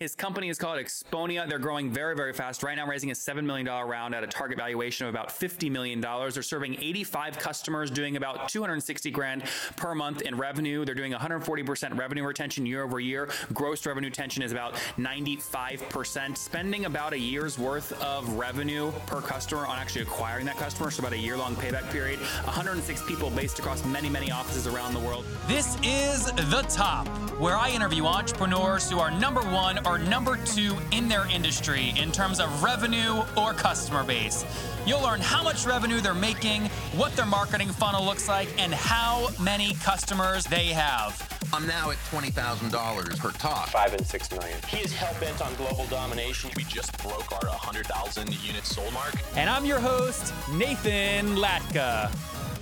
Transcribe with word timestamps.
His 0.00 0.16
company 0.16 0.48
is 0.48 0.56
called 0.56 0.78
Exponea. 0.78 1.46
They're 1.46 1.58
growing 1.58 1.90
very, 1.90 2.16
very 2.16 2.32
fast. 2.32 2.62
Right 2.62 2.74
now, 2.74 2.86
raising 2.86 3.10
a 3.10 3.14
$7 3.14 3.44
million 3.44 3.66
round 3.66 4.14
at 4.14 4.24
a 4.24 4.26
target 4.26 4.56
valuation 4.56 5.06
of 5.06 5.12
about 5.12 5.28
$50 5.28 5.70
million. 5.70 6.00
They're 6.00 6.40
serving 6.40 6.76
85 6.76 7.38
customers, 7.38 7.90
doing 7.90 8.16
about 8.16 8.48
260 8.48 9.10
grand 9.10 9.42
per 9.76 9.94
month 9.94 10.22
in 10.22 10.38
revenue. 10.38 10.86
They're 10.86 10.94
doing 10.94 11.12
140% 11.12 11.98
revenue 11.98 12.24
retention 12.24 12.64
year 12.64 12.82
over 12.82 12.98
year. 12.98 13.28
Gross 13.52 13.84
revenue 13.84 14.08
retention 14.08 14.42
is 14.42 14.52
about 14.52 14.72
95%, 14.96 16.34
spending 16.34 16.86
about 16.86 17.12
a 17.12 17.18
year's 17.18 17.58
worth 17.58 17.92
of 18.02 18.26
revenue 18.38 18.92
per 19.06 19.20
customer 19.20 19.66
on 19.66 19.76
actually 19.76 20.00
acquiring 20.00 20.46
that 20.46 20.56
customer. 20.56 20.90
So 20.90 21.00
about 21.00 21.12
a 21.12 21.18
year 21.18 21.36
long 21.36 21.54
payback 21.56 21.92
period. 21.92 22.20
106 22.20 23.02
people 23.06 23.28
based 23.28 23.58
across 23.58 23.84
many, 23.84 24.08
many 24.08 24.30
offices 24.30 24.66
around 24.66 24.94
the 24.94 25.00
world. 25.00 25.26
This 25.46 25.76
is 25.82 26.24
The 26.24 26.64
Top, 26.70 27.06
where 27.38 27.58
I 27.58 27.68
interview 27.68 28.06
entrepreneurs 28.06 28.90
who 28.90 28.98
are 28.98 29.10
number 29.10 29.42
one 29.42 29.78
or 29.90 29.98
number 29.98 30.36
two 30.44 30.76
in 30.92 31.08
their 31.08 31.26
industry 31.26 31.92
in 31.96 32.12
terms 32.12 32.38
of 32.38 32.62
revenue 32.62 33.24
or 33.36 33.52
customer 33.52 34.04
base. 34.04 34.44
You'll 34.86 35.02
learn 35.02 35.20
how 35.20 35.42
much 35.42 35.66
revenue 35.66 36.00
they're 36.00 36.14
making, 36.14 36.66
what 36.94 37.16
their 37.16 37.26
marketing 37.26 37.70
funnel 37.70 38.04
looks 38.04 38.28
like, 38.28 38.48
and 38.56 38.72
how 38.72 39.30
many 39.40 39.74
customers 39.74 40.44
they 40.44 40.66
have. 40.66 41.26
I'm 41.52 41.66
now 41.66 41.90
at 41.90 41.96
$20,000 42.12 43.18
per 43.18 43.30
talk. 43.32 43.68
Five 43.70 43.92
and 43.94 44.06
six 44.06 44.30
million. 44.30 44.60
He 44.68 44.78
is 44.78 44.92
hell 44.92 45.14
bent 45.18 45.42
on 45.42 45.52
global 45.56 45.86
domination. 45.86 46.52
We 46.56 46.62
just 46.62 46.96
broke 47.02 47.32
our 47.32 47.48
100,000 47.48 48.46
unit 48.46 48.64
sold 48.64 48.92
mark. 48.92 49.14
And 49.34 49.50
I'm 49.50 49.64
your 49.64 49.80
host, 49.80 50.32
Nathan 50.52 51.34
Latka. 51.34 52.12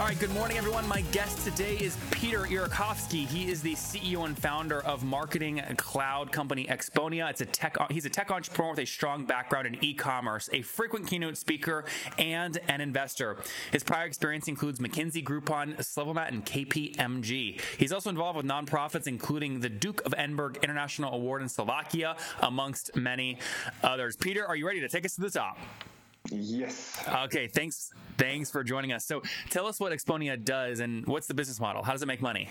All 0.00 0.06
right, 0.06 0.18
good 0.18 0.30
morning, 0.30 0.56
everyone. 0.56 0.88
My 0.88 1.02
guest 1.12 1.44
today 1.44 1.76
is 1.76 1.94
Peter 2.10 2.44
Irikovsky. 2.44 3.26
He 3.26 3.50
is 3.50 3.60
the 3.60 3.74
CEO 3.74 4.24
and 4.24 4.36
founder 4.36 4.80
of 4.86 5.04
marketing 5.04 5.62
cloud 5.76 6.32
company 6.32 6.64
Exponea. 6.64 7.28
It's 7.28 7.42
a 7.42 7.44
tech. 7.44 7.76
He's 7.90 8.06
a 8.06 8.08
tech 8.08 8.30
entrepreneur 8.30 8.70
with 8.70 8.78
a 8.78 8.86
strong 8.86 9.26
background 9.26 9.66
in 9.66 9.76
e-commerce, 9.84 10.48
a 10.54 10.62
frequent 10.62 11.06
keynote 11.06 11.36
speaker, 11.36 11.84
and 12.16 12.58
an 12.68 12.80
investor. 12.80 13.36
His 13.72 13.84
prior 13.84 14.06
experience 14.06 14.48
includes 14.48 14.78
McKinsey, 14.78 15.22
Groupon, 15.22 15.76
Slevomat, 15.76 16.28
and 16.28 16.46
KPMG. 16.46 17.60
He's 17.76 17.92
also 17.92 18.08
involved 18.08 18.38
with 18.38 18.46
nonprofits, 18.46 19.06
including 19.06 19.60
the 19.60 19.68
Duke 19.68 20.00
of 20.06 20.14
Edinburgh 20.16 20.54
International 20.62 21.12
Award 21.12 21.42
in 21.42 21.48
Slovakia, 21.50 22.16
amongst 22.40 22.96
many 22.96 23.36
others. 23.82 24.16
Peter, 24.16 24.46
are 24.46 24.56
you 24.56 24.66
ready 24.66 24.80
to 24.80 24.88
take 24.88 25.04
us 25.04 25.16
to 25.16 25.20
the 25.20 25.30
top? 25.30 25.58
Yes. 26.30 27.02
Okay, 27.24 27.48
thanks. 27.48 27.92
Thanks 28.16 28.50
for 28.50 28.62
joining 28.62 28.92
us. 28.92 29.04
So, 29.04 29.22
tell 29.50 29.66
us 29.66 29.80
what 29.80 29.92
Exponea 29.92 30.42
does 30.42 30.80
and 30.80 31.06
what's 31.06 31.26
the 31.26 31.34
business 31.34 31.60
model? 31.60 31.82
How 31.82 31.92
does 31.92 32.02
it 32.02 32.06
make 32.06 32.22
money? 32.22 32.48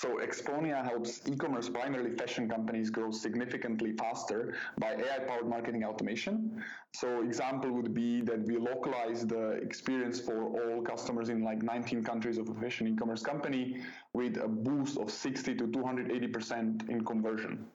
So 0.00 0.18
Exponea 0.18 0.84
helps 0.84 1.26
e-commerce, 1.26 1.68
primarily 1.68 2.12
fashion 2.12 2.48
companies, 2.48 2.88
grow 2.88 3.10
significantly 3.10 3.94
faster 3.94 4.54
by 4.78 4.92
AI-powered 4.92 5.48
marketing 5.48 5.82
automation. 5.82 6.62
So 6.94 7.22
example 7.22 7.72
would 7.72 7.92
be 7.94 8.20
that 8.20 8.46
we 8.46 8.58
localize 8.58 9.26
the 9.26 9.54
experience 9.54 10.20
for 10.20 10.44
all 10.44 10.82
customers 10.82 11.30
in 11.30 11.42
like 11.42 11.64
19 11.64 12.04
countries 12.04 12.38
of 12.38 12.48
a 12.48 12.54
fashion 12.54 12.86
e-commerce 12.86 13.22
company 13.22 13.82
with 14.12 14.36
a 14.36 14.46
boost 14.46 14.98
of 14.98 15.10
60 15.10 15.56
to 15.56 15.66
280% 15.66 16.88
in 16.88 17.04
conversion. 17.04 17.66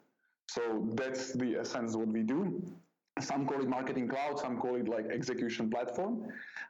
So 0.49 0.87
that's 0.93 1.33
the 1.33 1.57
essence 1.57 1.93
of 1.93 1.99
what 1.99 2.07
we 2.07 2.23
do 2.23 2.63
some 3.19 3.45
call 3.45 3.61
it 3.61 3.69
marketing 3.69 4.07
cloud, 4.07 4.39
some 4.39 4.57
call 4.57 4.75
it 4.75 4.87
like 4.87 5.05
execution 5.11 5.69
platform. 5.69 6.27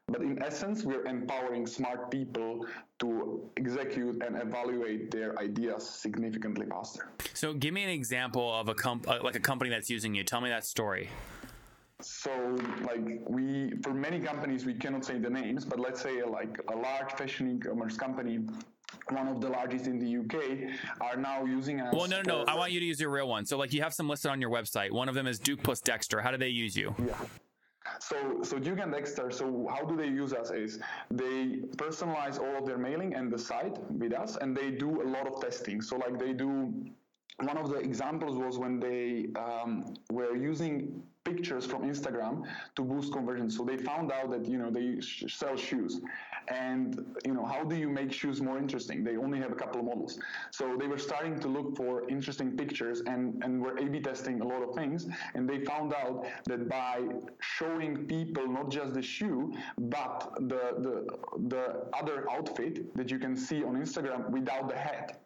But 0.07 0.21
in 0.21 0.41
essence, 0.43 0.83
we're 0.83 1.05
empowering 1.05 1.65
smart 1.65 2.11
people 2.11 2.65
to 2.99 3.49
execute 3.57 4.21
and 4.21 4.41
evaluate 4.41 5.11
their 5.11 5.39
ideas 5.39 5.87
significantly 5.89 6.65
faster. 6.69 7.09
So, 7.33 7.53
give 7.53 7.73
me 7.73 7.83
an 7.83 7.89
example 7.89 8.53
of 8.53 8.67
a 8.67 8.75
comp- 8.75 9.09
uh, 9.09 9.19
like 9.23 9.35
a 9.35 9.39
company 9.39 9.69
that's 9.69 9.89
using 9.89 10.13
you. 10.13 10.23
Tell 10.23 10.41
me 10.41 10.49
that 10.49 10.65
story. 10.65 11.09
So, 12.01 12.57
like 12.81 13.21
we, 13.29 13.71
for 13.81 13.93
many 13.93 14.19
companies, 14.19 14.65
we 14.65 14.73
cannot 14.73 15.05
say 15.05 15.19
the 15.19 15.29
names, 15.29 15.63
but 15.63 15.79
let's 15.79 16.01
say 16.01 16.21
like 16.23 16.59
a 16.69 16.75
large 16.75 17.13
fashion 17.13 17.55
e-commerce 17.55 17.95
company 17.95 18.39
one 19.09 19.27
of 19.27 19.41
the 19.41 19.49
largest 19.49 19.87
in 19.87 19.99
the 19.99 20.17
UK, 20.17 20.75
are 21.01 21.17
now 21.17 21.45
using 21.45 21.81
us. 21.81 21.93
Well, 21.93 22.07
no, 22.07 22.21
no, 22.21 22.43
no. 22.43 22.51
I 22.51 22.55
want 22.55 22.71
you 22.71 22.79
to 22.79 22.85
use 22.85 22.99
your 22.99 23.09
real 23.09 23.27
one. 23.27 23.45
So, 23.45 23.57
like, 23.57 23.73
you 23.73 23.81
have 23.81 23.93
some 23.93 24.09
listed 24.09 24.31
on 24.31 24.41
your 24.41 24.49
website. 24.49 24.91
One 24.91 25.09
of 25.09 25.15
them 25.15 25.27
is 25.27 25.39
Duke 25.39 25.61
plus 25.63 25.81
Dexter. 25.81 26.21
How 26.21 26.31
do 26.31 26.37
they 26.37 26.49
use 26.49 26.75
you? 26.75 26.95
Yeah. 27.05 27.15
So, 27.99 28.41
so 28.43 28.59
Duke 28.59 28.79
and 28.79 28.91
Dexter. 28.91 29.29
So, 29.29 29.67
how 29.69 29.83
do 29.83 29.97
they 29.97 30.07
use 30.07 30.33
us? 30.33 30.51
Is 30.51 30.79
they 31.11 31.59
personalize 31.75 32.39
all 32.39 32.57
of 32.57 32.65
their 32.65 32.77
mailing 32.77 33.13
and 33.13 33.31
the 33.31 33.37
site 33.37 33.77
with 33.91 34.13
us, 34.13 34.37
and 34.37 34.55
they 34.55 34.71
do 34.71 35.01
a 35.01 35.07
lot 35.07 35.27
of 35.27 35.41
testing. 35.41 35.81
So, 35.81 35.97
like, 35.97 36.17
they 36.17 36.33
do. 36.33 36.73
One 37.39 37.57
of 37.57 37.69
the 37.69 37.77
examples 37.77 38.37
was 38.37 38.57
when 38.57 38.79
they 38.79 39.27
um, 39.39 39.95
were 40.11 40.35
using 40.35 41.01
pictures 41.23 41.65
from 41.65 41.83
Instagram 41.83 42.43
to 42.75 42.83
boost 42.83 43.13
conversion. 43.13 43.49
So 43.49 43.63
they 43.63 43.77
found 43.77 44.11
out 44.11 44.29
that 44.31 44.45
you 44.45 44.57
know 44.57 44.69
they 44.69 44.99
sh- 45.01 45.25
sell 45.29 45.55
shoes, 45.55 46.01
and 46.49 47.03
you 47.25 47.33
know 47.33 47.45
how 47.45 47.63
do 47.63 47.75
you 47.75 47.89
make 47.89 48.11
shoes 48.11 48.41
more 48.41 48.57
interesting? 48.57 49.03
They 49.03 49.17
only 49.17 49.39
have 49.39 49.51
a 49.51 49.55
couple 49.55 49.79
of 49.79 49.85
models. 49.85 50.19
So 50.51 50.77
they 50.77 50.87
were 50.87 50.97
starting 50.99 51.39
to 51.39 51.47
look 51.47 51.75
for 51.75 52.07
interesting 52.09 52.55
pictures 52.55 53.01
and 53.07 53.43
and 53.43 53.61
were 53.61 53.77
a 53.77 53.85
b 53.85 53.99
testing 53.99 54.41
a 54.41 54.47
lot 54.47 54.61
of 54.61 54.75
things. 54.75 55.07
And 55.33 55.49
they 55.49 55.59
found 55.65 55.93
out 55.93 56.25
that 56.45 56.69
by 56.69 57.01
showing 57.39 58.05
people 58.05 58.47
not 58.47 58.69
just 58.69 58.93
the 58.93 59.01
shoe 59.01 59.53
but 59.77 60.33
the 60.51 60.63
the 60.85 60.95
the 61.47 61.63
other 61.93 62.29
outfit 62.31 62.93
that 62.95 63.09
you 63.11 63.19
can 63.19 63.35
see 63.35 63.63
on 63.63 63.75
instagram 63.75 64.29
without 64.29 64.67
the 64.69 64.77
hat 64.77 65.21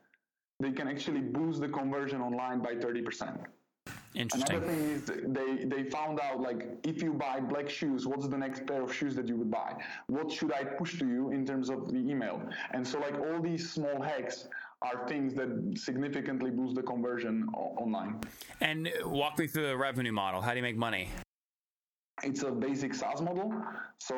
they 0.59 0.71
can 0.71 0.87
actually 0.87 1.21
boost 1.21 1.61
the 1.61 1.67
conversion 1.67 2.21
online 2.21 2.59
by 2.59 2.73
30% 2.75 3.45
Interesting. 4.15 4.57
Another 4.57 4.73
thing 4.73 4.89
is 4.89 5.05
they 5.05 5.65
they 5.65 5.89
found 5.89 6.19
out 6.19 6.41
like 6.41 6.79
if 6.83 7.03
you 7.03 7.13
buy 7.13 7.39
black 7.39 7.69
shoes, 7.69 8.07
what's 8.07 8.27
the 8.27 8.37
next 8.37 8.65
pair 8.65 8.81
of 8.81 8.93
shoes 8.93 9.15
that 9.15 9.27
you 9.27 9.35
would 9.35 9.51
buy? 9.51 9.75
What 10.07 10.31
should 10.31 10.51
I 10.53 10.63
push 10.63 10.97
to 10.99 11.07
you 11.07 11.29
in 11.29 11.45
terms 11.45 11.69
of 11.69 11.91
the 11.91 11.97
email? 11.97 12.41
And 12.71 12.87
so 12.87 12.99
like 12.99 13.13
all 13.19 13.39
these 13.39 13.69
small 13.69 14.01
hacks 14.01 14.47
are 14.81 15.07
things 15.07 15.33
that 15.35 15.49
significantly 15.75 16.49
boost 16.49 16.75
the 16.75 16.83
conversion 16.83 17.47
online. 17.53 18.19
And 18.59 18.91
walk 19.05 19.37
me 19.37 19.47
through 19.47 19.67
the 19.67 19.77
revenue 19.77 20.11
model. 20.11 20.41
How 20.41 20.51
do 20.51 20.57
you 20.57 20.63
make 20.63 20.77
money? 20.77 21.09
It's 22.23 22.41
a 22.41 22.51
basic 22.51 22.95
SaaS 22.95 23.21
model. 23.21 23.53
So 23.99 24.15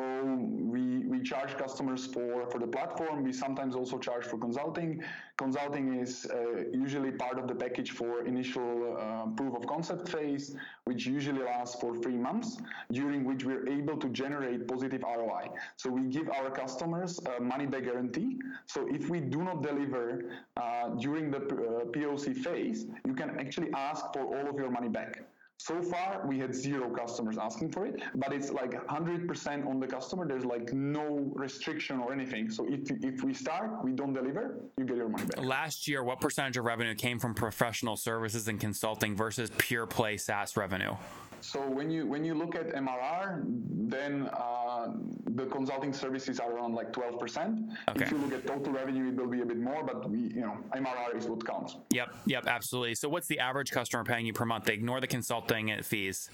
we 0.73 0.99
we 0.99 1.21
charge 1.21 1.57
customers 1.57 2.05
for 2.05 2.49
for 2.49 2.59
the 2.59 2.67
platform. 2.67 3.23
We 3.23 3.33
sometimes 3.33 3.75
also 3.75 3.97
charge 3.97 4.25
for 4.25 4.37
consulting. 4.37 5.03
Consulting 5.37 5.95
is 5.95 6.25
uh, 6.25 6.63
usually 6.71 7.11
part 7.11 7.37
of 7.39 7.47
the 7.47 7.55
package 7.55 7.91
for 7.91 8.25
initial 8.25 8.97
uh, 8.97 9.25
proof 9.35 9.55
of 9.55 9.67
concept 9.67 10.07
phase, 10.07 10.55
which 10.85 11.05
usually 11.05 11.43
lasts 11.43 11.79
for 11.81 11.95
three 11.97 12.17
months, 12.17 12.57
during 12.91 13.25
which 13.25 13.43
we're 13.43 13.67
able 13.67 13.97
to 13.97 14.07
generate 14.09 14.67
positive 14.67 15.03
ROI. 15.03 15.49
So 15.75 15.89
we 15.89 16.03
give 16.07 16.29
our 16.29 16.49
customers 16.49 17.19
a 17.37 17.41
money 17.41 17.65
back 17.65 17.83
guarantee. 17.83 18.39
So 18.65 18.87
if 18.89 19.09
we 19.09 19.19
do 19.19 19.43
not 19.43 19.61
deliver 19.61 20.31
uh, 20.55 20.89
during 20.99 21.31
the 21.31 21.39
uh, 21.39 21.85
POC 21.93 22.35
phase, 22.35 22.85
you 23.05 23.13
can 23.13 23.39
actually 23.39 23.71
ask 23.73 24.05
for 24.13 24.23
all 24.23 24.49
of 24.49 24.55
your 24.55 24.71
money 24.71 24.89
back. 24.89 25.21
So 25.61 25.81
far, 25.81 26.25
we 26.25 26.39
had 26.39 26.55
zero 26.55 26.89
customers 26.89 27.37
asking 27.37 27.73
for 27.73 27.85
it, 27.85 28.01
but 28.15 28.31
it's 28.31 28.49
like 28.49 28.71
100% 28.87 29.67
on 29.67 29.79
the 29.81 29.87
customer. 29.87 30.25
There's 30.25 30.45
like 30.45 30.71
no 30.71 31.29
restriction 31.35 31.99
or 31.99 32.13
anything. 32.13 32.49
So 32.49 32.65
if, 32.67 32.89
if 33.03 33.23
we 33.23 33.33
start, 33.33 33.83
we 33.83 33.91
don't 33.91 34.13
deliver, 34.13 34.61
you 34.77 34.85
get 34.85 34.95
your 34.95 35.09
money 35.09 35.25
back. 35.25 35.43
Last 35.43 35.85
year, 35.85 36.01
what 36.01 36.21
percentage 36.21 36.55
of 36.55 36.63
revenue 36.63 36.95
came 36.95 37.19
from 37.19 37.33
professional 37.33 37.97
services 37.97 38.47
and 38.47 38.57
consulting 38.57 39.17
versus 39.17 39.51
pure 39.57 39.85
play 39.85 40.15
SaaS 40.15 40.55
revenue? 40.55 40.95
So 41.41 41.67
when 41.69 41.89
you 41.89 42.05
when 42.05 42.23
you 42.23 42.33
look 42.33 42.55
at 42.55 42.73
MRR, 42.73 43.43
then 43.89 44.29
uh, 44.33 44.93
the 45.35 45.45
consulting 45.45 45.93
services 45.93 46.39
are 46.39 46.51
around 46.51 46.75
like 46.75 46.91
12%. 46.91 47.69
Okay. 47.89 48.03
If 48.03 48.11
you 48.11 48.17
look 48.17 48.33
at 48.33 48.45
total 48.45 48.73
revenue, 48.73 49.09
it 49.09 49.15
will 49.15 49.27
be 49.27 49.41
a 49.41 49.45
bit 49.45 49.57
more, 49.57 49.83
but 49.83 50.09
we 50.09 50.19
you 50.19 50.41
know 50.41 50.57
MRR 50.75 51.15
is 51.15 51.25
what 51.25 51.45
counts. 51.45 51.77
Yep, 51.91 52.15
yep, 52.25 52.47
absolutely. 52.47 52.95
So 52.95 53.09
what's 53.09 53.27
the 53.27 53.39
average 53.39 53.71
customer 53.71 54.03
paying 54.03 54.25
you 54.25 54.33
per 54.33 54.45
month? 54.45 54.65
They 54.65 54.73
ignore 54.73 54.99
the 55.01 55.07
consulting 55.07 55.81
fees. 55.83 56.29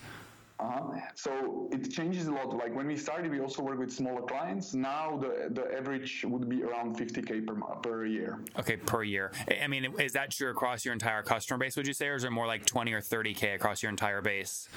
Uh-huh. 0.58 1.00
So 1.16 1.70
it 1.72 1.92
changes 1.92 2.28
a 2.28 2.32
lot. 2.32 2.56
Like 2.56 2.74
when 2.74 2.88
we 2.88 2.96
started, 2.96 3.30
we 3.32 3.42
also 3.42 3.62
work 3.62 3.78
with 3.78 3.92
smaller 3.92 4.22
clients. 4.22 4.74
Now 4.74 5.18
the 5.18 5.50
the 5.52 5.78
average 5.78 6.24
would 6.28 6.48
be 6.48 6.64
around 6.64 6.98
50k 6.98 7.46
per 7.46 7.56
per 7.56 8.06
year. 8.06 8.40
Okay, 8.58 8.78
per 8.78 9.04
year. 9.04 9.32
I 9.62 9.68
mean, 9.68 9.94
is 10.00 10.14
that 10.14 10.32
true 10.32 10.50
across 10.50 10.86
your 10.86 10.94
entire 10.94 11.24
customer 11.24 11.58
base? 11.58 11.76
Would 11.76 11.88
you 11.88 11.94
say, 11.94 12.08
or 12.08 12.16
is 12.16 12.24
it 12.24 12.32
more 12.32 12.48
like 12.48 12.66
20 12.66 12.94
or 12.94 13.02
30k 13.02 13.56
across 13.56 13.84
your 13.84 13.90
entire 13.90 14.22
base? 14.22 14.70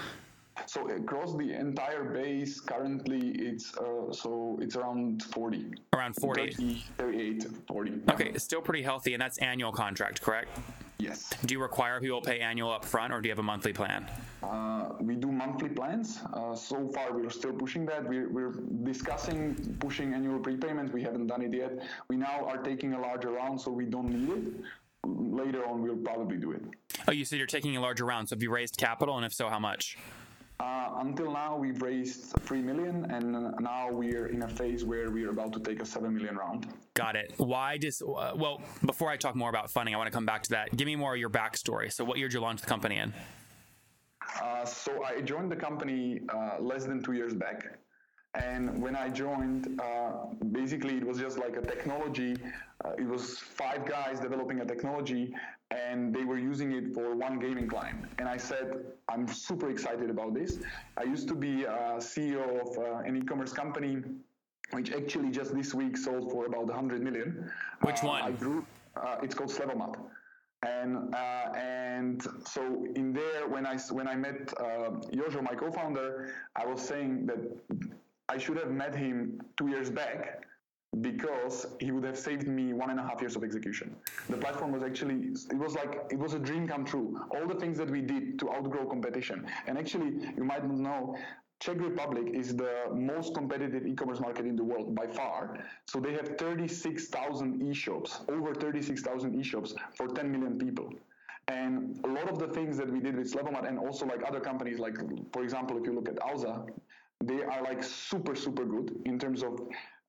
So 0.66 0.88
across 0.88 1.34
the 1.36 1.52
entire 1.52 2.04
base, 2.04 2.60
currently 2.60 3.30
it's 3.38 3.76
uh, 3.76 4.12
so 4.12 4.58
it's 4.60 4.76
around 4.76 5.22
40. 5.22 5.74
Around 5.94 6.14
40. 6.16 6.50
30, 6.50 6.84
38, 6.98 7.46
40. 7.66 7.92
Okay, 8.10 8.30
it's 8.34 8.44
still 8.44 8.60
pretty 8.60 8.82
healthy, 8.82 9.14
and 9.14 9.20
that's 9.20 9.38
annual 9.38 9.72
contract, 9.72 10.20
correct? 10.22 10.58
Yes. 10.98 11.30
Do 11.44 11.54
you 11.54 11.62
require 11.62 12.00
people 12.00 12.20
to 12.20 12.28
pay 12.28 12.40
annual 12.40 12.72
up 12.72 12.84
front, 12.84 13.12
or 13.12 13.20
do 13.20 13.28
you 13.28 13.30
have 13.30 13.38
a 13.38 13.42
monthly 13.42 13.72
plan? 13.72 14.04
Uh, 14.42 14.90
we 15.00 15.14
do 15.14 15.30
monthly 15.30 15.68
plans. 15.68 16.20
Uh, 16.32 16.56
so 16.56 16.88
far, 16.88 17.12
we're 17.12 17.30
still 17.30 17.52
pushing 17.52 17.86
that. 17.86 18.08
We're, 18.08 18.28
we're 18.28 18.54
discussing 18.82 19.76
pushing 19.78 20.12
annual 20.12 20.40
prepayment. 20.40 20.92
We 20.92 21.02
haven't 21.02 21.28
done 21.28 21.42
it 21.42 21.54
yet. 21.54 21.72
We 22.08 22.16
now 22.16 22.44
are 22.46 22.58
taking 22.58 22.94
a 22.94 23.00
larger 23.00 23.30
round, 23.30 23.60
so 23.60 23.70
we 23.70 23.84
don't 23.84 24.08
need 24.08 24.30
it. 24.30 24.52
Later 25.06 25.64
on, 25.66 25.82
we'll 25.82 25.96
probably 25.96 26.36
do 26.36 26.50
it. 26.50 26.62
Oh, 27.06 27.12
you 27.12 27.24
said 27.24 27.38
you're 27.38 27.46
taking 27.46 27.76
a 27.76 27.80
larger 27.80 28.04
round. 28.04 28.28
So 28.28 28.34
have 28.34 28.42
you 28.42 28.50
raised 28.50 28.76
capital, 28.76 29.16
and 29.16 29.24
if 29.24 29.32
so, 29.32 29.48
how 29.48 29.60
much? 29.60 29.96
Uh, 30.60 30.90
until 30.96 31.32
now, 31.32 31.56
we've 31.56 31.80
raised 31.80 32.32
three 32.40 32.60
million, 32.60 33.08
and 33.12 33.54
now 33.60 33.88
we're 33.92 34.26
in 34.26 34.42
a 34.42 34.48
phase 34.48 34.84
where 34.84 35.08
we're 35.08 35.30
about 35.30 35.52
to 35.52 35.60
take 35.60 35.80
a 35.80 35.86
seven 35.86 36.12
million 36.12 36.36
round. 36.36 36.66
Got 36.94 37.14
it. 37.14 37.32
Why 37.36 37.78
does 37.78 38.02
uh, 38.02 38.32
well? 38.34 38.60
Before 38.84 39.08
I 39.08 39.16
talk 39.16 39.36
more 39.36 39.50
about 39.50 39.70
funding, 39.70 39.94
I 39.94 39.98
want 39.98 40.08
to 40.08 40.12
come 40.12 40.26
back 40.26 40.42
to 40.44 40.50
that. 40.50 40.76
Give 40.76 40.86
me 40.86 40.96
more 40.96 41.14
of 41.14 41.20
your 41.20 41.30
backstory. 41.30 41.92
So, 41.92 42.02
what 42.04 42.18
year 42.18 42.26
did 42.26 42.34
you 42.34 42.40
launch 42.40 42.60
the 42.60 42.66
company 42.66 42.98
in? 42.98 43.14
Uh, 44.42 44.64
so 44.64 45.04
I 45.04 45.20
joined 45.20 45.50
the 45.50 45.56
company 45.56 46.20
uh, 46.28 46.56
less 46.60 46.84
than 46.84 47.02
two 47.02 47.12
years 47.12 47.34
back. 47.34 47.78
And 48.34 48.80
when 48.82 48.94
I 48.94 49.08
joined, 49.08 49.80
uh, 49.80 50.10
basically 50.52 50.96
it 50.96 51.06
was 51.06 51.18
just 51.18 51.38
like 51.38 51.56
a 51.56 51.62
technology. 51.62 52.36
Uh, 52.84 52.90
it 52.98 53.06
was 53.06 53.38
five 53.38 53.86
guys 53.86 54.20
developing 54.20 54.60
a 54.60 54.64
technology, 54.66 55.34
and 55.70 56.14
they 56.14 56.24
were 56.24 56.38
using 56.38 56.72
it 56.72 56.94
for 56.94 57.14
one 57.14 57.38
gaming 57.38 57.68
client. 57.68 58.04
And 58.18 58.28
I 58.28 58.36
said, 58.36 58.84
I'm 59.08 59.26
super 59.26 59.70
excited 59.70 60.10
about 60.10 60.34
this. 60.34 60.58
I 60.96 61.04
used 61.04 61.26
to 61.28 61.34
be 61.34 61.64
a 61.64 61.96
CEO 61.98 62.60
of 62.60 62.78
uh, 62.78 62.98
an 62.98 63.16
e-commerce 63.16 63.52
company, 63.52 64.02
which 64.72 64.92
actually 64.92 65.30
just 65.30 65.54
this 65.54 65.72
week 65.72 65.96
sold 65.96 66.30
for 66.30 66.46
about 66.46 66.66
100 66.66 67.02
million. 67.02 67.50
Which 67.82 68.04
Uh, 68.04 68.08
one? 68.08 68.22
I 68.22 68.30
grew. 68.32 68.64
Uh, 68.94 69.16
it's 69.22 69.34
called 69.34 69.50
Slevomat 69.50 69.96
and 70.62 71.14
uh, 71.14 71.52
and 71.54 72.26
so 72.44 72.84
in 72.96 73.12
there 73.12 73.46
when 73.46 73.64
I 73.64 73.76
when 73.92 74.08
I 74.08 74.16
met 74.16 74.52
uh, 74.58 74.90
Jojo, 75.18 75.40
my 75.42 75.54
co-founder, 75.54 76.34
I 76.56 76.66
was 76.66 76.80
saying 76.82 77.26
that 77.26 77.38
I 78.28 78.36
should 78.36 78.58
have 78.58 78.70
met 78.70 78.94
him 78.94 79.40
two 79.56 79.68
years 79.68 79.88
back 79.90 80.44
because 81.00 81.66
he 81.80 81.92
would 81.92 82.04
have 82.04 82.18
saved 82.18 82.46
me 82.46 82.72
one 82.72 82.90
and 82.90 83.00
a 83.00 83.02
half 83.02 83.20
years 83.20 83.36
of 83.36 83.44
execution. 83.44 83.94
The 84.28 84.36
platform 84.36 84.72
was 84.72 84.82
actually 84.82 85.32
it 85.50 85.58
was 85.58 85.74
like 85.74 86.00
it 86.10 86.18
was 86.18 86.34
a 86.34 86.38
dream 86.38 86.68
come 86.68 86.84
true. 86.84 87.20
All 87.30 87.46
the 87.46 87.54
things 87.54 87.78
that 87.78 87.90
we 87.90 88.00
did 88.00 88.38
to 88.40 88.50
outgrow 88.50 88.86
competition, 88.86 89.46
and 89.66 89.78
actually 89.78 90.10
you 90.36 90.44
might 90.44 90.66
not 90.66 90.78
know. 90.78 91.16
Czech 91.60 91.80
Republic 91.80 92.28
is 92.34 92.54
the 92.54 92.72
most 92.94 93.34
competitive 93.34 93.84
e-commerce 93.84 94.20
market 94.20 94.46
in 94.46 94.54
the 94.54 94.62
world 94.62 94.94
by 94.94 95.08
far. 95.08 95.58
So 95.86 95.98
they 95.98 96.12
have 96.12 96.38
36,000 96.38 97.60
e-shops, 97.68 98.20
over 98.28 98.54
36,000 98.54 99.34
e-shops 99.34 99.74
for 99.96 100.06
10 100.06 100.30
million 100.30 100.56
people. 100.56 100.88
And 101.48 101.98
a 102.04 102.06
lot 102.06 102.28
of 102.28 102.38
the 102.38 102.46
things 102.46 102.76
that 102.76 102.88
we 102.88 103.00
did 103.00 103.16
with 103.16 103.32
Slevomat 103.32 103.66
and 103.66 103.76
also 103.76 104.06
like 104.06 104.22
other 104.24 104.38
companies, 104.38 104.78
like 104.78 104.98
for 105.32 105.42
example, 105.42 105.76
if 105.78 105.84
you 105.84 105.94
look 105.94 106.08
at 106.08 106.14
Alza, 106.20 106.68
they 107.24 107.42
are 107.42 107.62
like 107.62 107.82
super, 107.82 108.34
super 108.34 108.64
good 108.64 108.96
in 109.04 109.18
terms 109.18 109.42
of 109.42 109.60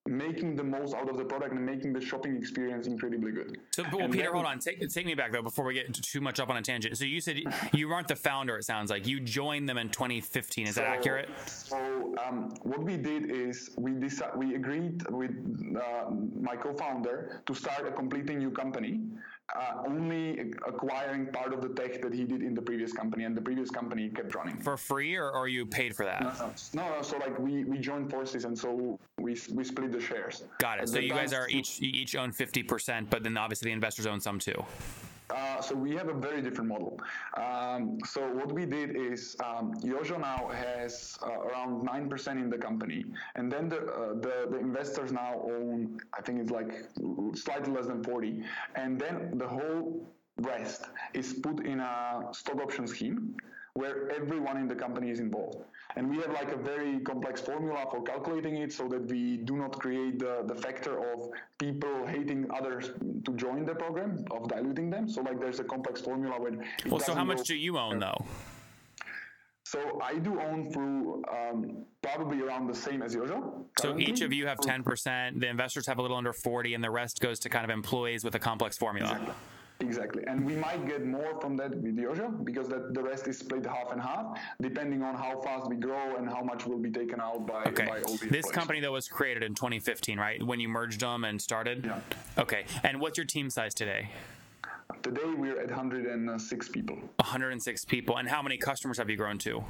making 0.08 0.56
the 0.56 0.64
most 0.64 0.96
out 0.96 1.10
of 1.10 1.18
the 1.18 1.26
product 1.26 1.54
and 1.54 1.64
making 1.64 1.94
the 1.94 2.02
shopping 2.02 2.36
experience 2.36 2.88
incredibly 2.88 3.32
good. 3.32 3.58
So, 3.72 3.84
well, 3.92 4.02
And 4.06 4.12
Peter, 4.14 4.26
then- 4.26 4.34
hold 4.34 4.46
on. 4.46 4.60
Take, 4.60 4.88
take 4.90 5.06
me 5.06 5.14
back 5.14 5.32
though 5.32 5.42
before 5.42 5.66
we 5.66 5.74
get 5.74 5.94
too 5.94 6.22
much 6.22 6.40
up 6.40 6.50
on 6.50 6.58
a 6.58 6.62
tangent. 6.62 6.98
So 6.98 7.06
you 7.06 7.20
said 7.22 7.38
you 7.74 7.90
weren't 7.90 8.08
the 8.08 8.16
founder. 8.16 8.58
It 8.58 8.64
sounds 8.64 8.90
like 8.90 9.06
you 9.06 9.20
joined 9.20 9.68
them 9.68 9.78
in 9.78 9.90
2015. 9.90 10.68
Is 10.68 10.76
that 10.76 10.86
accurate? 10.86 11.30
So 11.46 12.16
um, 12.26 12.54
what 12.64 12.82
we 12.84 12.98
did 12.98 13.30
is 13.30 13.72
we 13.78 13.92
decided 13.92 14.36
we 14.38 14.56
agreed 14.56 15.04
with 15.10 15.32
uh, 15.76 16.10
my 16.42 16.56
co-founder 16.56 17.42
to 17.46 17.54
start 17.54 17.88
a 17.88 17.92
completely 17.92 18.36
new 18.36 18.52
company, 18.52 19.02
uh, 19.56 19.84
only 19.88 20.54
acquiring 20.68 21.28
part 21.28 21.54
of 21.54 21.62
the 21.62 21.70
tech 21.70 22.02
that 22.02 22.14
he 22.14 22.24
did 22.24 22.42
in 22.42 22.54
the 22.54 22.62
previous 22.62 22.94
company, 22.94 23.24
and 23.24 23.36
the 23.36 23.42
previous 23.42 23.70
company 23.70 24.10
kept 24.10 24.34
running. 24.36 24.58
For 24.58 24.78
free, 24.78 25.16
or, 25.16 25.32
or 25.32 25.48
you 25.48 25.66
paid 25.66 25.96
for 25.96 26.06
that? 26.06 26.22
No, 26.22 26.52
no. 26.74 26.96
no, 26.96 27.02
So 27.02 27.18
like 27.18 27.38
we 27.40 27.64
we 27.64 27.78
joined 27.78 28.10
forces, 28.10 28.46
and 28.46 28.58
so 28.58 29.00
we 29.18 29.38
we 29.52 29.64
split 29.64 29.92
the 29.92 30.02
shares. 30.02 30.44
Got 30.60 30.80
it. 30.80 30.82
At 30.84 30.90
So 30.90 31.00
you 31.00 31.14
guys 31.14 31.34
are 31.34 31.48
each 31.50 31.80
you 31.80 31.90
each 31.90 32.16
own 32.16 32.32
50%, 32.32 33.10
but 33.10 33.24
then 33.24 33.38
obviously 33.38 33.70
the 33.70 33.74
investors 33.74 34.06
own 34.06 34.20
some 34.20 34.40
too. 34.40 34.64
Uh, 35.30 35.62
so 35.62 35.76
we 35.76 35.96
have 35.96 36.10
a 36.10 36.14
very 36.14 36.42
different 36.42 36.70
model. 36.70 37.00
Um, 37.38 38.00
so 38.06 38.22
what 38.34 38.52
we 38.52 38.66
did 38.66 38.96
is 38.96 39.36
um, 39.44 39.74
Yojo 39.84 40.20
now 40.20 40.50
has 40.54 41.18
uh, 41.22 41.30
around 41.48 41.84
nine 41.84 42.10
percent 42.10 42.40
in 42.40 42.50
the 42.50 42.58
company, 42.58 43.06
and 43.36 43.52
then 43.52 43.70
the, 43.70 43.82
uh, 43.86 44.14
the 44.26 44.48
the 44.50 44.58
investors 44.58 45.12
now 45.12 45.42
own 45.44 46.00
I 46.18 46.22
think 46.22 46.40
it's 46.42 46.52
like 46.52 46.72
slightly 47.36 47.72
less 47.74 47.88
than 47.88 48.04
forty, 48.04 48.44
and 48.76 49.00
then 49.00 49.38
the 49.38 49.48
whole 49.48 50.08
rest 50.38 50.86
is 51.14 51.34
put 51.34 51.66
in 51.66 51.80
a 51.80 52.30
stock 52.32 52.62
option 52.62 52.88
scheme 52.88 53.36
where 53.74 54.10
everyone 54.12 54.58
in 54.58 54.68
the 54.68 54.76
company 54.76 55.10
is 55.10 55.20
involved. 55.20 55.58
And 55.96 56.10
we 56.10 56.18
have 56.18 56.32
like 56.32 56.52
a 56.52 56.58
very 56.58 57.00
complex 57.00 57.42
formula 57.42 57.86
for 57.92 58.02
calculating 58.04 58.58
it 58.58 58.72
so 58.72 58.88
that 58.88 59.06
we 59.08 59.38
do 59.38 59.56
not 59.58 59.80
create 59.80 60.20
the, 60.20 60.44
the 60.46 60.56
factor 60.56 61.00
of 61.12 61.30
people 61.58 62.06
hating 62.06 62.50
others 62.52 62.92
to 63.26 63.32
join 63.34 63.66
the 63.66 63.76
program, 63.76 64.26
of 64.32 64.48
diluting 64.48 64.90
them. 64.90 65.10
So 65.10 65.22
like 65.22 65.40
there's 65.40 65.60
a 65.60 65.64
complex 65.64 66.02
formula 66.02 66.40
when 66.40 66.64
Well, 66.88 67.00
so 67.00 67.14
how 67.16 67.24
much 67.24 67.48
do 67.48 67.56
you 67.56 67.78
own 67.78 68.00
though? 68.00 68.26
So 69.70 70.00
I 70.04 70.16
do 70.16 70.42
own 70.42 70.72
through 70.72 71.24
um, 71.32 71.86
probably 72.02 72.42
around 72.42 72.66
the 72.66 72.74
same 72.74 73.04
as 73.04 73.16
Yojo. 73.16 73.66
So 73.80 74.00
each 74.00 74.22
of 74.22 74.34
you 74.34 74.48
have 74.48 74.58
10%. 74.58 75.40
The 75.40 75.48
investors 75.48 75.86
have 75.86 76.00
a 76.00 76.02
little 76.02 76.18
under 76.18 76.34
40, 76.34 76.74
and 76.74 76.84
the 76.84 76.90
rest 76.90 77.20
goes 77.20 77.38
to 77.42 77.50
kind 77.50 77.64
of 77.66 77.70
employees 77.70 78.24
with 78.24 78.34
a 78.34 78.40
complex 78.40 78.78
formula. 78.80 79.12
Exactly. 79.12 79.36
Exactly. 79.82 80.24
And 80.28 80.46
we 80.46 80.56
might 80.56 80.86
get 80.86 81.06
more 81.06 81.40
from 81.40 81.56
that 81.58 81.74
with 81.74 81.96
Yojo 81.96 82.44
because 82.44 82.68
that 82.68 82.94
the 82.94 83.02
rest 83.02 83.28
is 83.28 83.38
split 83.40 83.66
half 83.66 83.92
and 83.94 84.02
half, 84.02 84.38
depending 84.62 85.02
on 85.02 85.16
how 85.16 85.40
fast 85.42 85.70
we 85.70 85.78
grow 85.78 86.18
and 86.18 86.28
how 86.28 86.42
much 86.42 86.66
will 86.66 86.78
be 86.78 86.92
taken 86.92 87.22
out 87.22 87.48
by, 87.48 87.64
Okay. 87.64 87.86
by 87.86 88.00
This 88.00 88.22
employees. 88.24 88.52
company 88.52 88.80
that 88.82 88.92
was 88.92 89.08
created 89.08 89.42
in 89.42 89.56
2015, 89.56 90.20
right? 90.20 90.44
When 90.44 90.60
you 90.60 90.68
merged 90.68 91.00
them 91.00 91.24
and 91.24 91.42
started. 91.42 91.86
Yeah. 91.86 92.02
Okay. 92.38 92.66
And 92.84 93.00
what's 93.00 93.18
your 93.18 93.26
team 93.26 93.50
size 93.50 93.74
today? 93.74 94.10
Today 95.02 95.22
we're 95.38 95.60
at 95.62 95.70
106 95.70 96.68
people. 96.70 96.98
106 97.20 97.86
people. 97.86 98.18
And 98.18 98.28
how 98.28 98.42
many 98.42 98.58
customers 98.58 98.98
have 98.98 99.10
you 99.10 99.16
grown 99.16 99.38
to? 99.40 99.64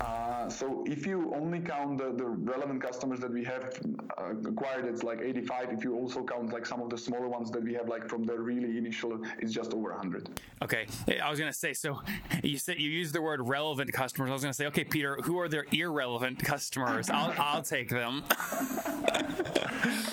Uh, 0.00 0.48
so 0.48 0.84
if 0.86 1.06
you 1.06 1.32
only 1.34 1.60
count 1.60 1.98
the, 1.98 2.12
the 2.12 2.24
relevant 2.24 2.82
customers 2.82 3.20
that 3.20 3.30
we 3.32 3.44
have 3.44 3.78
uh, 4.18 4.34
acquired, 4.48 4.84
it's 4.86 5.02
like 5.02 5.20
85. 5.20 5.72
If 5.72 5.84
you 5.84 5.94
also 5.94 6.22
count 6.24 6.52
like 6.52 6.66
some 6.66 6.80
of 6.82 6.90
the 6.90 6.98
smaller 6.98 7.28
ones 7.28 7.50
that 7.52 7.62
we 7.62 7.74
have 7.74 7.88
like 7.88 8.08
from 8.08 8.24
the 8.24 8.38
really 8.38 8.76
initial, 8.76 9.20
it's 9.38 9.52
just 9.52 9.72
over 9.72 9.90
100. 9.90 10.28
Okay, 10.62 10.86
I 11.22 11.30
was 11.30 11.38
gonna 11.38 11.52
say. 11.52 11.72
So 11.72 12.00
you 12.42 12.58
said 12.58 12.78
you 12.78 12.90
used 12.90 13.14
the 13.14 13.22
word 13.22 13.40
relevant 13.46 13.92
customers. 13.92 14.30
I 14.30 14.32
was 14.32 14.42
gonna 14.42 14.54
say, 14.54 14.66
okay, 14.66 14.84
Peter, 14.84 15.16
who 15.22 15.38
are 15.38 15.48
their 15.48 15.66
irrelevant 15.72 16.38
customers? 16.44 17.08
I'll 17.10 17.34
I'll 17.38 17.62
take 17.62 17.88
them. 17.88 18.24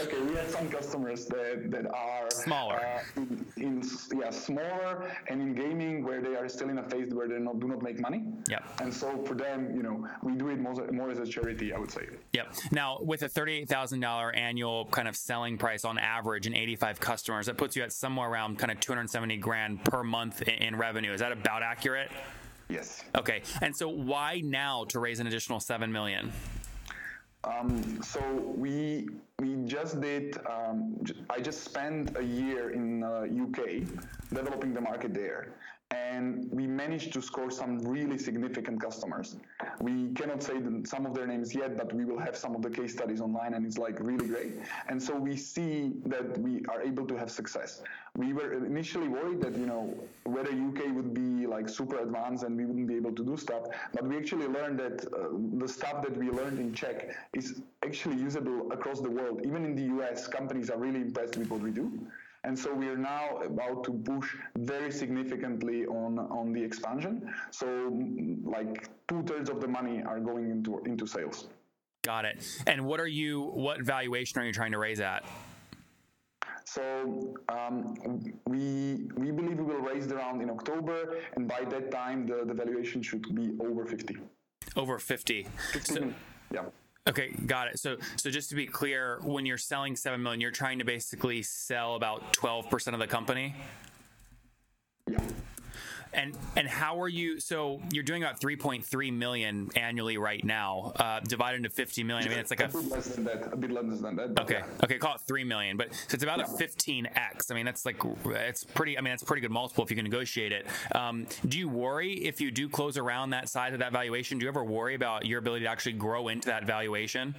Okay, 0.01 0.19
we 0.23 0.35
have 0.35 0.49
some 0.49 0.67
customers 0.69 1.25
that, 1.27 1.69
that 1.71 1.85
are 1.93 2.29
Smaller. 2.31 2.81
uh, 3.15 3.21
in, 3.61 3.83
yeah 4.17 4.29
smaller 4.29 5.11
and 5.27 5.41
in 5.41 5.53
gaming 5.53 6.03
where 6.03 6.21
they 6.21 6.35
are 6.35 6.49
still 6.49 6.69
in 6.69 6.77
a 6.77 6.83
phase 6.89 7.13
where 7.13 7.27
they 7.27 7.39
not, 7.39 7.59
do 7.59 7.67
not 7.67 7.81
make 7.81 7.99
money. 7.99 8.23
Yep. 8.49 8.63
And 8.81 8.93
so 8.93 9.23
for 9.23 9.35
them, 9.35 9.75
you 9.75 9.83
know, 9.83 10.07
we 10.23 10.33
do 10.33 10.49
it 10.49 10.59
more, 10.59 10.73
more 10.91 11.09
as 11.09 11.19
a 11.19 11.25
charity, 11.25 11.73
I 11.73 11.79
would 11.79 11.91
say. 11.91 12.07
Yep. 12.33 12.55
Now, 12.71 12.99
with 13.01 13.23
a 13.23 13.29
thirty-eight 13.29 13.69
thousand 13.69 13.99
dollar 13.99 14.33
annual 14.33 14.85
kind 14.85 15.07
of 15.07 15.15
selling 15.15 15.57
price 15.57 15.85
on 15.85 15.97
average 15.97 16.47
and 16.47 16.55
eighty-five 16.55 16.99
customers, 16.99 17.45
that 17.45 17.57
puts 17.57 17.75
you 17.75 17.83
at 17.83 17.91
somewhere 17.91 18.29
around 18.29 18.59
kind 18.59 18.71
of 18.71 18.79
two 18.79 18.91
hundred 18.91 19.09
seventy 19.09 19.37
grand 19.37 19.83
per 19.83 20.03
month 20.03 20.41
in, 20.41 20.55
in 20.55 20.75
revenue. 20.75 21.13
Is 21.13 21.21
that 21.21 21.31
about 21.31 21.63
accurate? 21.63 22.11
Yes. 22.71 23.03
Okay. 23.15 23.41
And 23.61 23.75
so 23.75 23.89
why 23.89 24.41
now 24.43 24.85
to 24.85 24.99
raise 24.99 25.19
an 25.19 25.27
additional 25.27 25.59
7 25.59 25.91
million? 25.91 26.31
Um, 27.43 28.01
so 28.01 28.21
we 28.55 29.09
we 29.41 29.55
just 29.65 29.99
did. 29.99 30.37
Um, 30.45 30.95
I 31.29 31.39
just 31.41 31.63
spent 31.63 32.15
a 32.17 32.23
year 32.23 32.69
in 32.69 33.03
uh, 33.03 33.25
UK 33.45 33.81
developing 34.31 34.73
the 34.73 34.81
market 34.81 35.13
there, 35.13 35.49
and 35.91 36.47
we 36.51 36.65
managed 36.67 37.11
to 37.13 37.21
score 37.21 37.51
some 37.51 37.79
really 37.79 38.17
significant 38.17 38.81
customers. 38.81 39.35
We 39.79 40.11
cannot 40.13 40.41
say 40.41 40.55
some 40.85 41.05
of 41.05 41.13
their 41.13 41.27
names 41.27 41.53
yet, 41.53 41.77
but 41.77 41.93
we 41.93 42.05
will 42.05 42.19
have 42.19 42.35
some 42.35 42.55
of 42.55 42.61
the 42.61 42.69
case 42.69 42.93
studies 42.93 43.19
online, 43.19 43.53
and 43.53 43.65
it's 43.65 43.77
like 43.77 43.97
really 43.99 44.27
great. 44.27 44.53
And 44.87 45.01
so 45.01 45.15
we 45.15 45.35
see 45.35 45.93
that 46.05 46.37
we 46.37 46.63
are 46.69 46.81
able 46.81 47.05
to 47.07 47.15
have 47.17 47.29
success. 47.29 47.83
We 48.15 48.33
were 48.33 48.53
initially 48.65 49.07
worried 49.07 49.41
that 49.41 49.55
you 49.57 49.65
know 49.65 49.93
whether 50.23 50.49
UK 50.51 50.93
would 50.95 51.13
be 51.13 51.45
like 51.47 51.67
super 51.67 51.99
advanced 51.99 52.43
and 52.43 52.55
we 52.55 52.65
wouldn't 52.65 52.87
be 52.87 52.95
able 52.95 53.13
to 53.13 53.23
do 53.23 53.35
stuff, 53.35 53.63
but 53.93 54.07
we 54.07 54.17
actually 54.17 54.47
learned 54.47 54.79
that 54.79 55.05
uh, 55.13 55.29
the 55.57 55.67
stuff 55.67 56.01
that 56.03 56.15
we 56.15 56.29
learned 56.29 56.59
in 56.59 56.73
Czech 56.73 57.09
is 57.33 57.61
actually 57.83 58.17
usable 58.17 58.71
across 58.71 59.01
the 59.01 59.09
world. 59.09 59.41
Even 59.45 59.65
in 59.65 59.75
the 59.75 59.95
US, 59.97 60.27
companies 60.27 60.69
are 60.69 60.77
really 60.77 61.01
impressed 61.01 61.37
with 61.37 61.49
what 61.49 61.61
we 61.61 61.71
do. 61.71 61.91
And 62.43 62.57
so 62.57 62.73
we 62.73 62.87
are 62.87 62.97
now 62.97 63.37
about 63.37 63.83
to 63.83 63.93
push 63.93 64.35
very 64.57 64.91
significantly 64.91 65.85
on, 65.85 66.17
on 66.17 66.51
the 66.51 66.63
expansion. 66.63 67.31
So 67.51 67.95
like 68.43 68.89
two 69.07 69.21
thirds 69.23 69.49
of 69.49 69.61
the 69.61 69.67
money 69.67 70.01
are 70.03 70.19
going 70.19 70.49
into, 70.49 70.79
into 70.85 71.05
sales. 71.05 71.49
Got 72.03 72.25
it. 72.25 72.43
And 72.65 72.83
what 72.85 72.99
are 72.99 73.07
you, 73.07 73.41
what 73.53 73.81
valuation 73.81 74.41
are 74.41 74.45
you 74.45 74.53
trying 74.53 74.71
to 74.71 74.79
raise 74.79 74.99
at? 74.99 75.23
So 76.65 77.35
um, 77.49 77.95
we 78.45 79.09
we 79.17 79.31
believe 79.31 79.57
we 79.57 79.65
will 79.65 79.81
raise 79.81 80.07
the 80.07 80.15
round 80.15 80.41
in 80.41 80.49
October, 80.49 81.17
and 81.35 81.45
by 81.45 81.65
that 81.65 81.91
time 81.91 82.25
the, 82.25 82.45
the 82.45 82.53
valuation 82.53 83.01
should 83.01 83.35
be 83.35 83.51
over 83.59 83.85
50. 83.85 84.15
Over 84.77 84.97
50. 84.97 85.47
50 85.73 85.93
So, 85.93 86.13
yeah. 86.53 86.63
Okay, 87.07 87.33
got 87.45 87.67
it. 87.67 87.79
So, 87.79 87.97
so 88.15 88.29
just 88.29 88.49
to 88.49 88.55
be 88.55 88.65
clear, 88.65 89.19
when 89.23 89.45
you're 89.45 89.57
selling 89.57 89.95
seven 89.95 90.21
million, 90.21 90.41
you're 90.41 90.51
trying 90.51 90.79
to 90.79 90.85
basically 90.85 91.41
sell 91.41 91.95
about 91.95 92.33
12% 92.33 92.93
of 92.93 92.99
the 92.99 93.07
company. 93.07 93.55
Yeah. 96.13 96.21
And 96.21 96.37
and 96.55 96.67
how 96.67 97.01
are 97.01 97.07
you? 97.07 97.39
So 97.39 97.81
you're 97.91 98.03
doing 98.03 98.23
about 98.23 98.39
3.3 98.39 99.13
million 99.13 99.69
annually 99.75 100.17
right 100.17 100.43
now, 100.43 100.93
uh, 100.97 101.19
divided 101.21 101.57
into 101.57 101.69
50 101.69 102.03
million. 102.03 102.27
I 102.27 102.29
mean, 102.29 102.39
it's 102.39 102.51
like 102.51 102.59
a 102.61 102.67
bit 102.67 102.89
less 102.89 103.07
than 103.07 103.23
that. 103.25 103.53
A 103.53 103.55
bit 103.55 103.71
less 103.71 103.99
than 103.99 104.15
that. 104.15 104.39
Okay. 104.39 104.55
yeah. 104.55 104.83
Okay. 104.83 104.97
Call 104.97 105.15
it 105.15 105.21
three 105.21 105.43
million, 105.43 105.77
but 105.77 105.93
so 105.93 106.15
it's 106.15 106.23
about 106.23 106.41
a 106.41 106.45
fifteen 106.45 107.07
x. 107.15 107.51
I 107.51 107.55
mean, 107.55 107.65
that's 107.65 107.85
like 107.85 108.01
it's 108.25 108.63
pretty. 108.63 108.97
I 108.97 109.01
mean, 109.01 109.11
that's 109.11 109.23
a 109.23 109.25
pretty 109.25 109.41
good 109.41 109.51
multiple 109.51 109.83
if 109.83 109.89
you 109.89 109.95
can 109.95 110.05
negotiate 110.05 110.51
it. 110.51 110.67
Um, 110.93 111.27
do 111.47 111.57
you 111.57 111.69
worry 111.69 112.13
if 112.13 112.41
you 112.41 112.51
do 112.51 112.69
close 112.69 112.97
around 112.97 113.31
that 113.31 113.49
size 113.49 113.73
of 113.73 113.79
that 113.79 113.91
valuation? 113.91 114.37
Do 114.39 114.43
you 114.45 114.49
ever 114.49 114.63
worry 114.63 114.95
about 114.95 115.25
your 115.25 115.39
ability 115.39 115.65
to 115.65 115.71
actually 115.71 115.93
grow 115.93 116.27
into 116.27 116.47
that 116.49 116.65
valuation? 116.65 117.35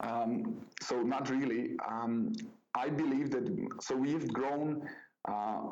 Um, 0.00 0.66
so 0.80 1.02
not 1.02 1.30
really. 1.30 1.76
Um, 1.88 2.32
I 2.74 2.88
believe 2.88 3.30
that. 3.30 3.44
So 3.80 3.96
we've 3.96 4.26
grown. 4.32 4.88
Uh, 5.28 5.62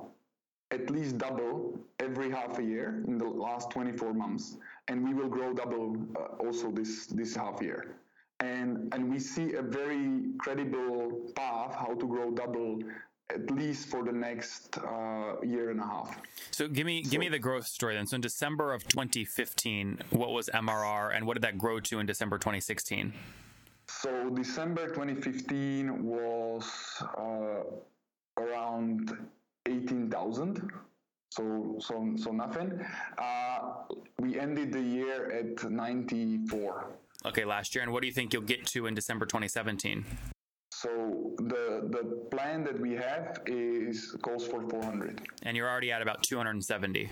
at 0.70 0.90
least 0.90 1.18
double 1.18 1.78
every 1.98 2.30
half 2.30 2.58
a 2.58 2.62
year 2.62 3.02
in 3.06 3.18
the 3.18 3.24
last 3.24 3.70
24 3.70 4.14
months, 4.14 4.56
and 4.88 5.02
we 5.06 5.14
will 5.14 5.28
grow 5.28 5.52
double 5.52 5.96
uh, 6.16 6.44
also 6.44 6.70
this 6.70 7.06
this 7.06 7.34
half 7.34 7.60
year. 7.60 7.96
And 8.40 8.92
and 8.94 9.10
we 9.10 9.18
see 9.18 9.54
a 9.54 9.62
very 9.62 10.22
credible 10.38 11.32
path 11.34 11.74
how 11.74 11.94
to 11.94 12.06
grow 12.06 12.30
double 12.30 12.80
at 13.34 13.50
least 13.50 13.88
for 13.88 14.02
the 14.02 14.12
next 14.12 14.78
uh, 14.78 15.36
year 15.42 15.70
and 15.70 15.80
a 15.80 15.84
half. 15.84 16.20
So 16.50 16.68
give 16.68 16.86
me 16.86 17.02
give 17.02 17.20
me 17.20 17.28
the 17.28 17.38
growth 17.38 17.66
story 17.66 17.94
then. 17.94 18.06
So 18.06 18.16
in 18.16 18.20
December 18.20 18.72
of 18.72 18.86
2015, 18.88 19.98
what 20.10 20.30
was 20.30 20.48
MRR, 20.52 21.14
and 21.14 21.26
what 21.26 21.34
did 21.34 21.42
that 21.42 21.58
grow 21.58 21.80
to 21.80 21.98
in 21.98 22.06
December 22.06 22.38
2016? 22.38 23.12
So 23.88 24.30
December 24.30 24.88
2015 24.88 26.04
was 26.04 26.64
uh, 27.18 27.62
around 28.40 29.12
18,000. 29.70 30.70
So 31.30 31.76
so 31.78 32.12
so 32.16 32.32
nothing. 32.32 32.84
Uh, 33.16 33.58
we 34.18 34.38
ended 34.38 34.72
the 34.72 34.80
year 34.80 35.30
at 35.30 35.70
94. 35.70 36.86
Okay, 37.26 37.44
last 37.44 37.74
year, 37.74 37.84
and 37.84 37.92
what 37.92 38.00
do 38.00 38.08
you 38.08 38.12
think 38.12 38.32
you'll 38.32 38.42
get 38.42 38.66
to 38.66 38.86
in 38.86 38.94
December 38.94 39.26
2017? 39.26 40.04
So 40.72 41.34
the 41.36 41.88
the 41.90 42.26
plan 42.30 42.64
that 42.64 42.80
we 42.80 42.92
have 42.94 43.40
is 43.46 44.16
calls 44.22 44.46
for 44.46 44.68
400. 44.68 45.20
And 45.42 45.56
you're 45.56 45.68
already 45.68 45.92
at 45.92 46.02
about 46.02 46.22
270. 46.22 47.10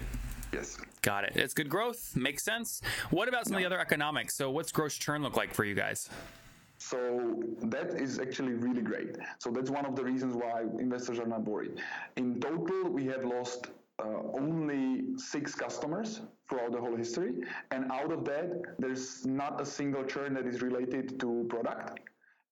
Yes. 0.52 0.78
Got 1.02 1.24
it. 1.24 1.32
It's 1.36 1.54
good 1.54 1.68
growth. 1.68 2.16
Makes 2.16 2.44
sense. 2.44 2.80
What 3.10 3.28
about 3.28 3.46
some 3.46 3.54
of 3.54 3.60
the 3.60 3.66
other 3.66 3.78
economics? 3.78 4.34
So, 4.34 4.50
what's 4.50 4.72
gross 4.72 4.94
churn 4.94 5.22
look 5.22 5.36
like 5.36 5.54
for 5.54 5.64
you 5.64 5.74
guys? 5.74 6.08
So 6.90 6.98
that 7.74 7.88
is 8.04 8.18
actually 8.18 8.54
really 8.66 8.80
great. 8.90 9.12
So 9.38 9.50
that's 9.50 9.70
one 9.78 9.84
of 9.84 9.94
the 9.94 10.04
reasons 10.04 10.34
why 10.42 10.56
investors 10.86 11.18
are 11.18 11.30
not 11.34 11.42
worried. 11.44 11.74
In 12.16 12.40
total, 12.40 12.80
we 12.98 13.04
have 13.12 13.24
lost 13.24 13.60
uh, 14.02 14.20
only 14.40 15.16
six 15.18 15.54
customers 15.54 16.20
throughout 16.48 16.72
the 16.72 16.80
whole 16.84 16.96
history, 16.96 17.32
and 17.72 17.90
out 17.92 18.10
of 18.16 18.24
that, 18.30 18.46
there's 18.78 19.26
not 19.26 19.60
a 19.60 19.66
single 19.66 20.04
churn 20.04 20.32
that 20.34 20.46
is 20.46 20.62
related 20.62 21.18
to 21.20 21.46
product. 21.50 22.00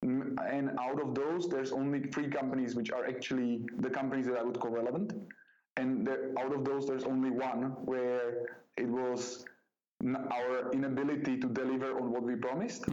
Mm, 0.05 0.35
And 0.57 0.65
out 0.79 0.99
of 1.01 1.15
those, 1.15 1.49
there's 1.53 1.71
only 1.71 1.99
three 2.13 2.29
companies 2.39 2.75
which 2.75 2.91
are 2.91 3.05
actually 3.13 3.51
the 3.85 3.89
companies 3.89 4.27
that 4.27 4.37
I 4.37 4.43
would 4.43 4.59
call 4.59 4.71
relevant. 4.71 5.13
And 5.77 6.05
there, 6.05 6.31
out 6.37 6.53
of 6.53 6.61
those, 6.69 6.87
there's 6.87 7.05
only 7.13 7.31
one 7.31 7.61
where 7.91 8.27
it 8.83 8.87
was 8.87 9.45
our 10.31 10.71
inability 10.73 11.37
to 11.37 11.47
deliver 11.47 11.97
on 11.99 12.11
what 12.11 12.21
we 12.23 12.35
promised, 12.35 12.85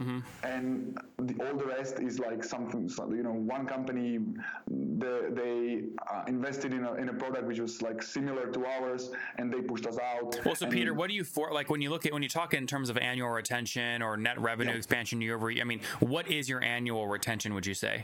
and 0.43 0.97
the, 1.19 1.35
all 1.45 1.55
the 1.55 1.65
rest 1.65 1.99
is 1.99 2.17
like 2.19 2.43
something. 2.43 2.89
so, 2.89 3.09
You 3.11 3.21
know, 3.23 3.31
one 3.31 3.67
company 3.67 4.19
the, 4.67 5.29
they 5.31 5.83
uh, 6.11 6.23
invested 6.27 6.73
in 6.73 6.83
a, 6.83 6.93
in 6.95 7.09
a 7.09 7.13
product 7.13 7.45
which 7.45 7.59
was 7.59 7.81
like 7.81 8.01
similar 8.01 8.47
to 8.51 8.65
ours, 8.65 9.11
and 9.37 9.53
they 9.53 9.61
pushed 9.61 9.85
us 9.85 9.97
out. 9.99 10.35
Well, 10.45 10.55
so 10.55 10.65
And- 10.65 10.73
Peter, 10.73 10.93
what 10.93 11.07
do 11.09 11.13
you 11.13 11.23
for 11.23 11.53
like 11.53 11.69
when 11.69 11.81
you 11.81 11.89
look 11.91 12.05
at 12.05 12.13
when 12.13 12.23
you 12.23 12.29
talk 12.29 12.53
in 12.55 12.65
terms 12.65 12.89
of 12.89 12.97
annual 12.97 13.29
retention 13.29 14.01
or 14.01 14.17
net 14.17 14.39
revenue 14.39 14.71
Yeah. 14.71 14.77
expansion 14.77 15.21
year 15.21 15.35
over 15.35 15.51
year? 15.51 15.61
I 15.61 15.65
mean, 15.65 15.81
what 15.99 16.27
is 16.29 16.49
your 16.49 16.63
annual 16.63 17.07
retention? 17.07 17.53
Would 17.53 17.65
you 17.67 17.75
say 17.75 18.03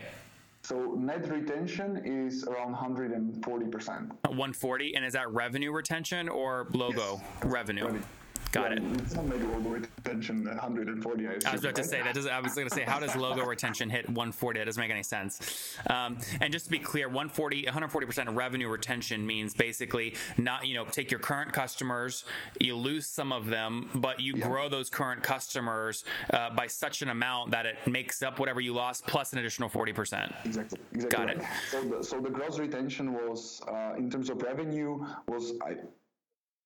So 0.62 0.94
net 0.98 1.28
retention 1.28 2.04
is 2.06 2.44
around 2.46 2.72
140 2.74 3.66
percent. 3.68 4.10
140? 4.28 4.96
And 4.96 5.04
is 5.04 5.14
that 5.14 5.30
revenue 5.34 5.72
retention 5.72 6.30
or 6.30 6.68
logo 6.74 7.20
revenue? 7.44 7.86
Revenue. 7.86 8.04
Got 8.52 8.74
it. 8.74 8.84
It's 8.96 9.16
not 9.16 9.28
like 9.30 9.42
logo 9.42 9.70
retention 9.70 10.46
140. 10.46 11.28
I, 11.28 11.32
I 11.32 11.34
was 11.36 11.44
assume, 11.46 11.60
about 11.60 11.76
to 11.76 11.82
right? 11.82 11.90
say 11.90 12.02
that 12.04 12.14
doesn't. 12.14 12.32
I 12.32 12.40
was 12.42 12.54
going 12.54 12.68
to 12.68 12.76
say, 12.76 12.84
how 12.84 13.00
does 13.00 13.16
logo 13.16 13.46
retention 13.46 13.90
hit 13.90 14.08
140? 14.08 14.60
That 14.60 14.66
doesn't 14.66 14.82
make 14.82 14.92
any 14.92 15.04
sense. 15.04 15.78
Um, 15.88 16.18
and 16.42 16.52
just 16.52 16.66
to 16.66 16.72
be 16.72 16.80
clear, 16.80 17.08
140, 17.08 17.64
140 17.66 18.06
percent 18.06 18.30
of 18.30 18.36
revenue 18.36 18.68
retention 18.68 19.26
means 19.26 19.54
basically 19.54 20.16
not, 20.38 20.68
you 20.68 20.74
know, 20.74 20.86
take 20.86 21.12
your 21.12 21.20
current 21.20 21.54
customers, 21.54 22.26
you 22.60 22.76
lose 22.76 23.08
some 23.08 23.32
of 23.32 23.48
them, 23.48 23.90
but 23.96 24.20
you 24.20 24.34
grow 24.34 24.68
those 24.68 24.90
current 24.90 25.24
customers 25.24 26.04
uh, 26.34 26.50
by 26.50 26.68
such 26.68 27.02
an 27.02 27.10
amount 27.10 27.52
that 27.52 27.66
it 27.66 27.78
makes 27.88 28.22
up 28.22 28.40
whatever 28.40 28.60
you 28.60 28.74
lost 28.74 29.08
plus 29.08 29.32
an 29.32 29.40
additional 29.40 29.70
40 29.70 29.94
percent. 29.94 30.36
Exactly. 30.44 30.80
exactly 30.92 31.18
Got 31.18 31.28
right. 31.28 31.38
it. 31.38 31.46
So 31.70 31.84
the, 31.84 32.04
so 32.04 32.20
the 32.20 32.30
gross 32.30 32.60
retention 32.60 33.14
was, 33.14 33.62
uh, 33.72 33.94
in 33.98 34.10
terms 34.10 34.30
of 34.30 34.42
revenue, 34.42 35.06
was 35.28 35.54
I, 35.66 35.76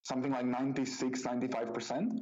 something 0.06 0.32
like 0.32 0.46
96, 0.46 1.26
95 1.26 1.74
percent. 1.74 2.22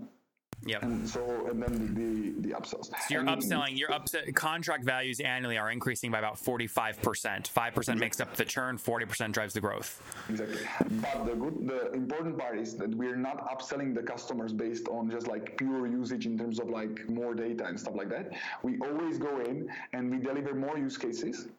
Yep. 0.66 0.84
And 0.84 1.10
so, 1.10 1.48
and 1.50 1.62
then 1.62 1.94
the 1.94 2.40
the, 2.42 2.50
the 2.50 2.56
upsells. 2.56 2.86
So 2.86 2.94
you're 3.10 3.24
upselling. 3.24 3.78
Your 3.78 3.92
upset 3.92 4.34
contract 4.34 4.86
values 4.86 5.20
annually 5.20 5.58
are 5.58 5.70
increasing 5.72 6.10
by 6.10 6.20
about 6.20 6.40
45 6.40 7.02
percent. 7.02 7.50
Five 7.50 7.74
percent 7.74 8.00
makes 8.00 8.22
up 8.22 8.34
the 8.36 8.46
churn. 8.46 8.78
40 8.78 9.06
percent 9.06 9.34
drives 9.34 9.54
the 9.54 9.60
growth. 9.60 10.02
Exactly. 10.30 10.62
But 11.02 11.26
the 11.26 11.36
good, 11.36 11.68
the 11.68 11.92
important 11.92 12.38
part 12.40 12.58
is 12.58 12.76
that 12.78 12.96
we're 12.96 13.18
not 13.18 13.46
upselling 13.50 13.94
the 13.94 14.04
customers 14.04 14.54
based 14.54 14.88
on 14.88 15.12
just 15.12 15.28
like 15.28 15.58
pure 15.58 15.86
usage 15.86 16.26
in 16.26 16.38
terms 16.38 16.60
of 16.60 16.70
like 16.70 17.10
more 17.10 17.34
data 17.34 17.66
and 17.66 17.78
stuff 17.78 17.96
like 17.96 18.10
that. 18.10 18.32
We 18.62 18.80
always 18.80 19.18
go 19.18 19.42
in 19.42 19.70
and 19.92 20.10
we 20.10 20.20
deliver 20.20 20.56
more 20.56 20.78
use 20.78 20.98
cases. 20.98 21.50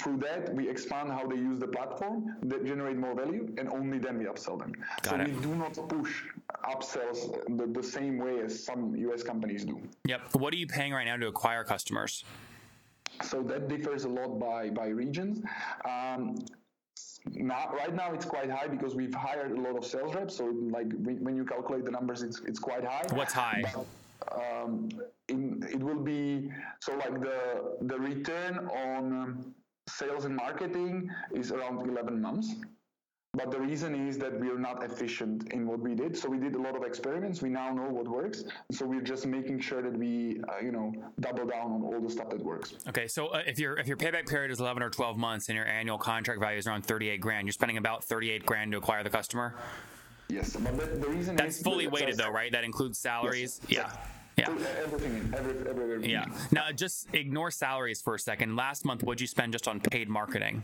Through 0.00 0.18
that, 0.18 0.54
we 0.54 0.68
expand 0.68 1.10
how 1.12 1.26
they 1.26 1.36
use 1.36 1.58
the 1.58 1.68
platform, 1.68 2.36
that 2.42 2.64
generate 2.64 2.96
more 2.96 3.14
value, 3.14 3.54
and 3.58 3.68
only 3.68 3.98
then 3.98 4.18
we 4.18 4.24
upsell 4.24 4.58
them. 4.58 4.72
so 5.04 5.16
it. 5.16 5.28
we 5.28 5.40
do 5.40 5.54
not 5.54 5.74
push 5.88 6.22
upsells 6.64 7.18
the, 7.56 7.66
the 7.66 7.82
same 7.82 8.18
way 8.18 8.40
as 8.40 8.64
some 8.64 8.94
US 8.96 9.22
companies 9.22 9.64
do. 9.64 9.80
Yep. 10.06 10.34
What 10.34 10.52
are 10.52 10.56
you 10.56 10.66
paying 10.66 10.92
right 10.92 11.04
now 11.04 11.16
to 11.16 11.28
acquire 11.28 11.64
customers? 11.64 12.24
So 13.22 13.42
that 13.44 13.68
differs 13.68 14.04
a 14.04 14.08
lot 14.08 14.38
by 14.38 14.70
by 14.70 14.88
regions. 14.88 15.42
Um, 15.84 16.36
now, 17.32 17.70
right 17.72 17.94
now 17.94 18.12
it's 18.12 18.24
quite 18.24 18.50
high 18.50 18.68
because 18.68 18.94
we've 18.94 19.14
hired 19.14 19.52
a 19.52 19.60
lot 19.60 19.76
of 19.76 19.84
sales 19.84 20.14
reps. 20.14 20.36
So 20.36 20.46
like 20.70 20.90
when 20.92 21.22
when 21.24 21.36
you 21.36 21.44
calculate 21.44 21.84
the 21.84 21.90
numbers, 21.90 22.22
it's 22.22 22.40
it's 22.40 22.58
quite 22.58 22.84
high. 22.84 23.06
What's 23.12 23.32
high? 23.32 23.62
But, 23.62 23.86
um, 24.32 24.88
in, 25.28 25.62
it 25.70 25.80
will 25.80 26.02
be 26.02 26.50
so 26.80 26.94
like 26.96 27.20
the 27.20 27.76
the 27.82 27.98
return 27.98 28.68
on 28.68 29.12
um, 29.12 29.54
sales 29.88 30.24
and 30.24 30.36
marketing 30.36 31.10
is 31.34 31.50
around 31.52 31.88
11 31.88 32.20
months. 32.20 32.54
but 33.34 33.50
the 33.52 33.60
reason 33.60 33.94
is 34.08 34.16
that 34.18 34.40
we 34.40 34.48
are 34.48 34.58
not 34.58 34.82
efficient 34.82 35.52
in 35.52 35.66
what 35.66 35.78
we 35.80 35.94
did. 35.94 36.16
So 36.16 36.28
we 36.28 36.38
did 36.38 36.54
a 36.56 36.58
lot 36.66 36.74
of 36.74 36.82
experiments. 36.82 37.40
We 37.42 37.50
now 37.50 37.72
know 37.72 37.88
what 37.98 38.08
works. 38.08 38.42
So 38.72 38.84
we're 38.86 39.02
just 39.02 39.26
making 39.26 39.60
sure 39.60 39.80
that 39.82 39.96
we, 39.96 40.40
uh, 40.48 40.58
you 40.64 40.72
know, 40.72 40.92
double 41.20 41.46
down 41.46 41.70
on 41.76 41.82
all 41.82 42.00
the 42.00 42.10
stuff 42.10 42.30
that 42.30 42.42
works. 42.42 42.74
Okay, 42.88 43.06
so 43.06 43.28
uh, 43.28 43.42
if 43.46 43.58
your 43.58 43.76
if 43.78 43.86
your 43.86 43.98
payback 43.98 44.26
period 44.26 44.50
is 44.50 44.60
11 44.60 44.82
or 44.82 44.90
12 44.90 45.16
months 45.18 45.48
and 45.50 45.56
your 45.56 45.66
annual 45.66 45.98
contract 45.98 46.40
value 46.40 46.58
is 46.58 46.66
around 46.66 46.82
38 46.86 47.20
grand, 47.20 47.46
you're 47.46 47.52
spending 47.52 47.76
about 47.76 48.02
38 48.02 48.44
grand 48.46 48.72
to 48.72 48.78
acquire 48.78 49.04
the 49.04 49.10
customer. 49.10 49.54
Yes, 50.30 50.56
but 50.56 50.76
the, 50.76 50.86
the 50.86 51.08
reason 51.08 51.36
That's 51.36 51.62
fully 51.62 51.84
that- 51.84 51.92
weighted 51.92 52.16
though, 52.16 52.30
right? 52.30 52.50
That 52.50 52.64
includes 52.64 52.98
salaries. 52.98 53.60
Yes, 53.68 53.78
Yeah. 53.78 53.92
Yeah. 54.38 54.50
Everything, 54.82 55.16
in- 55.16 55.34
every, 55.34 55.68
every. 55.68 56.10
Yeah. 56.10 56.26
Now, 56.52 56.70
just 56.70 57.08
ignore 57.12 57.50
salaries 57.50 58.00
for 58.00 58.14
a 58.14 58.18
second. 58.18 58.56
Last 58.56 58.84
month, 58.84 59.02
what'd 59.02 59.20
you 59.20 59.26
spend 59.26 59.52
just 59.52 59.66
on 59.66 59.80
paid 59.80 60.08
marketing? 60.08 60.62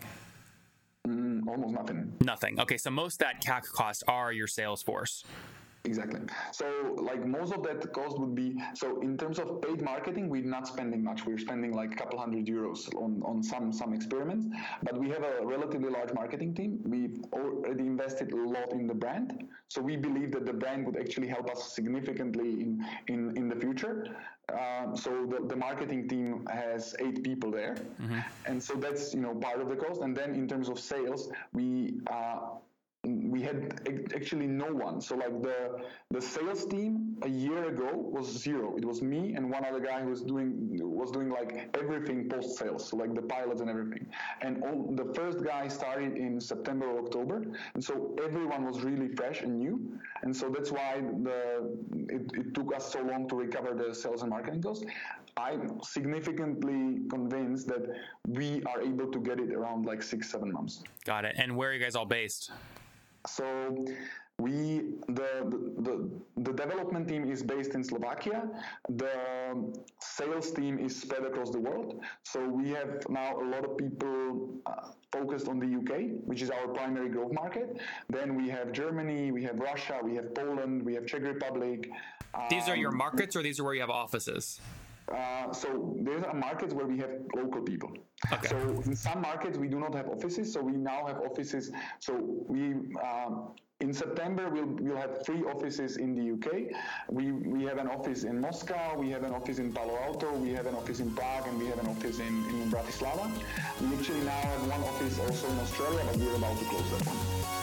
Mm, 1.06 1.46
almost 1.48 1.74
nothing. 1.74 2.12
Nothing. 2.20 2.60
Okay, 2.60 2.78
so 2.78 2.90
most 2.90 3.14
of 3.20 3.26
that 3.26 3.42
CAC 3.42 3.64
costs 3.72 4.02
are 4.08 4.32
your 4.32 4.46
sales 4.46 4.82
force. 4.82 5.24
Exactly. 5.86 6.20
So, 6.50 6.96
like 6.96 7.26
most 7.26 7.52
of 7.52 7.62
that 7.64 7.92
cost 7.92 8.18
would 8.18 8.34
be 8.34 8.58
so 8.72 9.02
in 9.02 9.18
terms 9.18 9.38
of 9.38 9.60
paid 9.60 9.82
marketing, 9.82 10.30
we're 10.30 10.42
not 10.42 10.66
spending 10.66 11.04
much. 11.04 11.26
We're 11.26 11.36
spending 11.36 11.74
like 11.74 11.92
a 11.92 11.96
couple 11.96 12.18
hundred 12.18 12.46
euros 12.46 12.88
on, 12.96 13.22
on 13.22 13.42
some 13.42 13.70
some 13.70 13.92
experiments, 13.92 14.46
but 14.82 14.98
we 14.98 15.10
have 15.10 15.22
a 15.22 15.44
relatively 15.44 15.90
large 15.90 16.14
marketing 16.14 16.54
team. 16.54 16.80
We've 16.84 17.18
already 17.34 17.84
invested 17.86 18.32
a 18.32 18.36
lot 18.36 18.72
in 18.72 18.86
the 18.86 18.94
brand, 18.94 19.44
so 19.68 19.82
we 19.82 19.96
believe 19.96 20.32
that 20.32 20.46
the 20.46 20.54
brand 20.54 20.86
would 20.86 20.96
actually 20.96 21.28
help 21.28 21.50
us 21.50 21.74
significantly 21.74 22.48
in 22.62 22.82
in, 23.08 23.18
in 23.18 23.23
the 23.23 23.23
future. 23.23 23.23
Um, 24.94 25.00
so 25.00 25.26
the, 25.26 25.46
the 25.46 25.56
marketing 25.56 26.08
team 26.08 26.46
has 26.50 26.94
eight 27.00 27.22
people 27.22 27.50
there, 27.50 27.76
and 28.46 28.62
so 28.62 28.74
that's 28.74 29.14
you 29.14 29.20
know 29.20 29.34
part 29.34 29.60
of 29.60 29.68
the 29.68 29.76
cost. 29.76 30.00
And 30.00 30.16
then 30.16 30.34
in 30.34 30.46
terms 30.46 30.68
of 30.68 30.78
sales, 30.78 31.30
we 31.52 31.94
uh, 32.10 32.38
we 33.04 33.42
had 33.42 33.56
actually 34.14 34.46
no 34.46 34.72
one. 34.72 35.00
So 35.00 35.16
like 35.16 35.42
the 35.42 35.80
the 36.10 36.20
sales 36.20 36.64
team 36.66 37.16
a 37.22 37.28
year 37.28 37.68
ago 37.68 37.90
was 37.94 38.26
zero. 38.26 38.76
It 38.76 38.84
was 38.84 39.02
me 39.02 39.34
and 39.34 39.50
one 39.50 39.64
other 39.64 39.80
guy 39.80 40.02
who 40.02 40.10
was 40.10 40.22
doing 40.22 40.78
was 40.80 41.10
doing 41.10 41.30
like 41.30 41.68
everything 41.74 42.28
post 42.28 42.56
sales, 42.58 42.88
so 42.88 42.96
like 42.96 43.14
the 43.14 43.22
pilots 43.22 43.60
and 43.60 43.68
everything. 43.68 44.06
And 44.40 44.62
all, 44.62 44.90
the 44.92 45.12
first 45.14 45.44
guy 45.44 45.68
started 45.68 46.16
in 46.16 46.40
September 46.40 46.86
or 46.86 47.04
October, 47.04 47.44
and 47.74 47.82
so 47.82 48.16
everyone 48.22 48.64
was 48.64 48.82
really 48.82 49.08
fresh 49.08 49.42
and 49.42 49.58
new. 49.58 49.98
And 50.22 50.34
so 50.34 50.48
that's 50.48 50.72
why 50.72 51.02
the 51.22 51.76
it, 52.08 52.30
it 52.34 52.54
took 52.54 52.74
us 52.74 52.92
so 52.92 53.02
long 53.02 53.28
to 53.28 53.36
recover 53.36 53.74
the 53.74 53.94
sales 53.94 54.22
and 54.22 54.30
marketing 54.30 54.62
costs. 54.62 54.84
I'm 55.36 55.80
significantly 55.82 57.00
convinced 57.10 57.66
that 57.68 57.84
we 58.28 58.62
are 58.64 58.80
able 58.80 59.10
to 59.10 59.18
get 59.18 59.40
it 59.40 59.52
around 59.52 59.84
like 59.84 60.02
six 60.02 60.30
seven 60.30 60.52
months. 60.52 60.82
Got 61.04 61.24
it. 61.24 61.34
And 61.36 61.56
where 61.56 61.70
are 61.70 61.72
you 61.74 61.80
guys 61.80 61.96
all 61.96 62.06
based? 62.06 62.52
So 63.26 63.84
we 64.38 64.82
the, 65.06 65.46
the 65.86 66.10
the 66.38 66.52
development 66.52 67.06
team 67.08 67.30
is 67.30 67.42
based 67.42 67.74
in 67.74 67.84
Slovakia. 67.84 68.42
The 68.88 69.14
sales 70.00 70.50
team 70.50 70.78
is 70.78 71.00
spread 71.00 71.22
across 71.24 71.50
the 71.50 71.60
world. 71.60 72.02
So 72.24 72.46
we 72.48 72.70
have 72.70 73.06
now 73.08 73.40
a 73.40 73.46
lot 73.46 73.64
of 73.64 73.78
people 73.78 74.58
uh, 74.66 74.90
focused 75.12 75.46
on 75.46 75.60
the 75.60 75.70
UK, 75.78 76.18
which 76.26 76.42
is 76.42 76.50
our 76.50 76.66
primary 76.68 77.08
growth 77.08 77.32
market. 77.32 77.78
Then 78.10 78.34
we 78.34 78.48
have 78.50 78.72
Germany, 78.72 79.30
we 79.30 79.44
have 79.44 79.56
Russia, 79.58 80.00
we 80.02 80.16
have 80.16 80.34
Poland, 80.34 80.82
we 80.84 80.94
have 80.94 81.06
Czech 81.06 81.22
Republic. 81.22 81.88
These 82.50 82.68
are 82.68 82.76
your 82.76 82.90
Um, 82.90 82.98
markets, 82.98 83.36
or 83.36 83.42
these 83.42 83.60
are 83.60 83.64
where 83.64 83.74
you 83.74 83.80
have 83.80 83.90
offices? 83.90 84.60
Uh, 85.12 85.52
so 85.52 85.96
there's 86.00 86.22
are 86.22 86.34
markets 86.34 86.72
where 86.72 86.86
we 86.86 86.98
have 86.98 87.10
local 87.34 87.60
people. 87.60 87.92
Okay. 88.32 88.48
So 88.48 88.56
in 88.86 88.96
some 88.96 89.20
markets 89.20 89.58
we 89.58 89.68
do 89.68 89.78
not 89.78 89.94
have 89.94 90.08
offices. 90.08 90.52
So 90.52 90.62
we 90.62 90.72
now 90.72 91.06
have 91.06 91.18
offices. 91.18 91.70
So 91.98 92.14
we 92.48 92.74
um, 93.02 93.50
in 93.80 93.92
September 93.92 94.48
we'll 94.48 94.74
we'll 94.80 94.96
have 94.96 95.24
three 95.26 95.42
offices 95.42 95.98
in 95.98 96.14
the 96.14 96.32
UK. 96.34 96.74
We 97.10 97.32
we 97.32 97.64
have 97.64 97.78
an 97.78 97.88
office 97.88 98.24
in 98.24 98.40
Moscow. 98.40 98.98
We 98.98 99.10
have 99.10 99.24
an 99.24 99.34
office 99.34 99.58
in 99.58 99.72
Palo 99.72 99.96
Alto. 99.98 100.32
We 100.32 100.50
have 100.52 100.66
an 100.66 100.74
office 100.74 101.00
in 101.00 101.14
Prague, 101.14 101.46
and 101.48 101.58
we 101.58 101.66
have 101.66 101.78
an 101.78 101.88
office 101.88 102.18
in 102.20 102.34
in 102.48 102.70
Bratislava. 102.70 103.30
We 103.80 103.94
actually 103.96 104.24
now 104.24 104.40
have 104.52 104.66
one 104.66 104.82
office 104.84 105.18
also 105.18 105.50
in 105.50 105.58
Australia, 105.58 106.02
but 106.06 106.16
we're 106.16 106.36
about 106.36 106.58
to 106.58 106.64
close 106.64 106.90
that 106.92 107.06
one. 107.06 107.53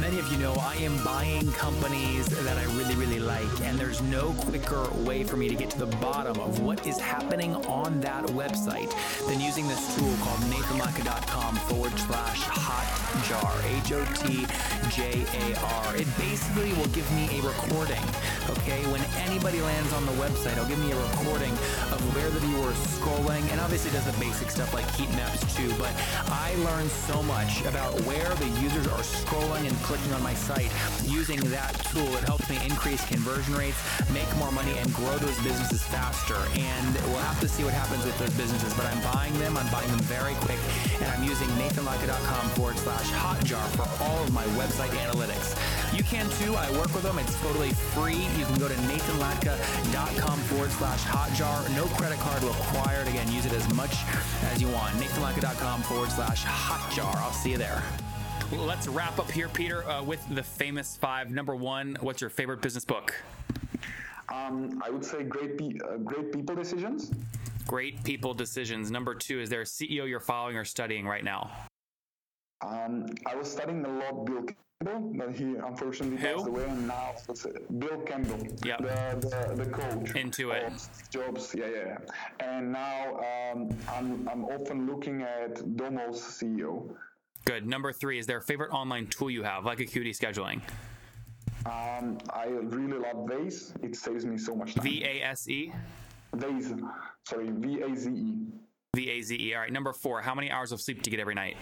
Many 0.00 0.20
of 0.20 0.30
you 0.30 0.38
know 0.38 0.54
I 0.54 0.76
am 0.76 1.02
buying 1.02 1.50
companies 1.52 2.26
that 2.44 2.56
I 2.56 2.64
really, 2.76 2.94
really 2.94 3.18
like, 3.18 3.48
and 3.62 3.76
there's 3.76 4.00
no 4.02 4.32
quicker 4.38 4.88
way 5.02 5.24
for 5.24 5.36
me 5.36 5.48
to 5.48 5.56
get 5.56 5.70
to 5.70 5.78
the 5.78 5.86
bottom 5.96 6.38
of 6.38 6.60
what 6.60 6.86
is 6.86 6.98
happening 6.98 7.56
on 7.66 8.00
that 8.00 8.24
website 8.26 8.94
than 9.26 9.40
using 9.40 9.66
this 9.66 9.96
tool 9.96 10.14
called 10.20 10.40
nathanlatka.com 10.40 11.56
forward 11.56 11.98
slash 11.98 12.42
hotjar, 12.42 13.82
H 13.82 13.92
O 13.92 14.04
T 14.14 14.46
J 14.94 15.24
A 15.34 15.58
R. 15.60 15.96
It 15.96 16.06
basically 16.16 16.72
will 16.74 16.88
give 16.88 17.10
me 17.12 17.28
a 17.38 17.42
recording, 17.42 18.04
okay? 18.50 18.84
When 18.92 19.02
anybody 19.28 19.60
lands 19.60 19.92
on 19.92 20.04
the 20.06 20.12
website, 20.12 20.52
it'll 20.52 20.66
give 20.66 20.78
me 20.78 20.92
a 20.92 21.00
recording 21.10 21.52
of 21.92 22.00
where 22.14 22.30
the 22.30 22.40
viewer 22.40 22.70
is 22.70 22.78
scrolling, 22.98 23.42
and 23.50 23.60
obviously 23.60 23.90
it 23.90 23.94
does 23.94 24.06
the 24.06 24.18
basic 24.20 24.50
stuff 24.50 24.72
like 24.74 24.88
heat 24.94 25.10
maps 25.12 25.44
too, 25.56 25.72
but 25.78 25.92
I 26.28 26.54
learned 26.64 26.90
so 26.90 27.22
much 27.22 27.64
about 27.64 27.94
where 28.02 28.34
the 28.36 28.48
users 28.60 28.86
are 28.88 29.04
scrolling 29.04 29.66
and 29.66 29.76
clicking 29.82 30.12
on 30.12 30.22
my 30.22 30.34
site 30.34 30.70
using 31.04 31.40
that 31.50 31.72
tool. 31.92 32.08
It 32.16 32.24
helps 32.24 32.48
me 32.48 32.58
increase 32.64 33.04
conversion 33.06 33.54
rates, 33.54 33.78
make 34.12 34.28
more 34.36 34.52
money, 34.52 34.76
and 34.78 34.92
grow 34.94 35.16
those 35.18 35.38
businesses 35.42 35.82
faster. 35.82 36.38
And 36.58 36.94
we'll 37.08 37.24
have 37.24 37.40
to 37.40 37.48
see 37.48 37.64
what 37.64 37.74
happens 37.74 38.04
with 38.04 38.18
those 38.18 38.34
businesses, 38.34 38.72
but 38.74 38.86
I'm 38.86 39.00
buying 39.12 39.36
them. 39.38 39.56
I'm 39.56 39.70
buying 39.70 39.88
them 39.88 40.00
very 40.00 40.34
quick, 40.46 40.58
and 41.00 41.06
I'm 41.12 41.22
using 41.22 41.48
nathanlatka.com 41.60 42.48
forward 42.50 42.78
slash 42.78 43.10
hotjar 43.10 43.64
for 43.76 43.86
all 44.02 44.22
of 44.22 44.32
my 44.32 44.44
website 44.58 44.90
analytics. 45.04 45.56
You 45.96 46.04
can 46.04 46.28
too. 46.40 46.54
I 46.54 46.70
work 46.72 46.92
with 46.94 47.02
them. 47.02 47.18
It's 47.18 47.40
totally 47.40 47.70
free. 47.94 48.17
You 48.18 48.44
can 48.46 48.58
go 48.58 48.68
to 48.68 48.74
nathanlatka.com 48.74 50.38
forward 50.40 50.70
slash 50.70 51.02
hotjar. 51.04 51.76
No 51.76 51.84
credit 51.96 52.18
card 52.18 52.42
required. 52.42 53.06
Again, 53.08 53.30
use 53.30 53.46
it 53.46 53.52
as 53.52 53.72
much 53.74 53.94
as 54.44 54.60
you 54.60 54.68
want. 54.68 54.94
nathanlatka.com 54.96 55.82
forward 55.82 56.10
slash 56.10 56.44
hotjar. 56.44 57.14
I'll 57.16 57.32
see 57.32 57.50
you 57.52 57.58
there. 57.58 57.82
Let's 58.52 58.88
wrap 58.88 59.18
up 59.18 59.30
here, 59.30 59.48
Peter, 59.48 59.84
uh, 59.88 60.02
with 60.02 60.24
the 60.34 60.42
famous 60.42 60.96
five. 60.96 61.30
Number 61.30 61.54
one, 61.54 61.96
what's 62.00 62.20
your 62.20 62.30
favorite 62.30 62.62
business 62.62 62.84
book? 62.84 63.14
Um, 64.28 64.82
I 64.84 64.90
would 64.90 65.04
say 65.04 65.22
great 65.22 65.56
pe- 65.58 65.78
uh, 65.86 65.98
great 65.98 66.32
people 66.32 66.54
decisions. 66.54 67.12
Great 67.68 68.02
People 68.02 68.32
Decisions. 68.32 68.90
Number 68.90 69.14
two, 69.14 69.40
is 69.40 69.50
there 69.50 69.60
a 69.60 69.64
CEO 69.64 70.08
you're 70.08 70.20
following 70.20 70.56
or 70.56 70.64
studying 70.64 71.06
right 71.06 71.22
now? 71.22 71.50
Um, 72.62 73.06
I 73.26 73.36
was 73.36 73.52
studying 73.52 73.84
a 73.84 73.88
lot 73.88 74.24
Bill 74.24 74.46
but 74.88 75.34
he 75.34 75.56
unfortunately 75.56 76.16
Who? 76.18 76.34
passed 76.36 76.46
away, 76.46 76.64
and 76.64 76.86
now 76.86 77.12
it's 77.28 77.44
uh, 77.44 77.50
Bill 77.78 78.00
Campbell, 78.02 78.38
Yep. 78.64 78.78
the, 78.78 79.54
the 79.56 79.64
the 79.64 79.70
coach. 79.70 80.14
Intuit. 80.14 81.10
Jobs, 81.10 81.52
yeah, 81.56 81.66
yeah. 81.66 81.98
And 82.40 82.72
now 82.72 83.16
um, 83.52 83.68
I'm 83.92 84.28
I'm 84.28 84.44
often 84.44 84.86
looking 84.86 85.22
at 85.22 85.56
Domo's 85.76 86.20
CEO. 86.22 86.94
Good. 87.44 87.66
Number 87.66 87.92
three, 87.92 88.18
is 88.18 88.26
there 88.26 88.38
a 88.38 88.42
favorite 88.42 88.70
online 88.72 89.06
tool 89.08 89.30
you 89.30 89.42
have, 89.42 89.64
like 89.64 89.80
Acuity 89.80 90.12
Scheduling? 90.12 90.60
Um, 91.66 92.18
I 92.30 92.46
really 92.46 92.98
love 92.98 93.26
Vaze. 93.28 93.74
It 93.82 93.96
saves 93.96 94.24
me 94.24 94.38
so 94.38 94.54
much 94.54 94.74
time. 94.74 94.84
V 94.84 95.02
A 95.04 95.22
S 95.24 95.48
E? 95.48 95.72
Vaze, 96.36 96.72
sorry, 97.24 97.48
V 97.50 97.80
A 97.82 97.96
Z 97.96 98.10
E. 98.10 98.36
V 98.94 99.10
A 99.10 99.22
Z 99.22 99.34
E. 99.40 99.54
All 99.54 99.60
right. 99.62 99.72
Number 99.72 99.92
four, 99.92 100.20
how 100.22 100.34
many 100.36 100.50
hours 100.52 100.70
of 100.70 100.80
sleep 100.80 101.02
do 101.02 101.10
you 101.10 101.16
get 101.16 101.20
every 101.20 101.34
night? 101.34 101.56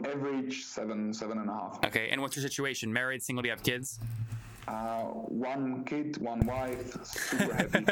On 0.00 0.10
average, 0.10 0.64
seven, 0.64 1.12
seven 1.12 1.38
and 1.38 1.50
a 1.50 1.52
half. 1.52 1.78
Okay. 1.84 2.08
And 2.10 2.20
what's 2.20 2.36
your 2.36 2.42
situation? 2.42 2.92
Married, 2.92 3.22
single, 3.22 3.42
do 3.42 3.48
you 3.48 3.52
have 3.52 3.62
kids? 3.62 3.98
Uh, 4.66 5.02
one 5.02 5.84
kid, 5.84 6.16
one 6.18 6.40
wife, 6.46 7.04
super 7.04 7.54
happy. 7.54 7.84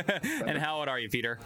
and 0.47 0.57
how 0.59 0.79
old 0.79 0.89
are 0.89 0.99
you, 0.99 1.09
Peter? 1.09 1.39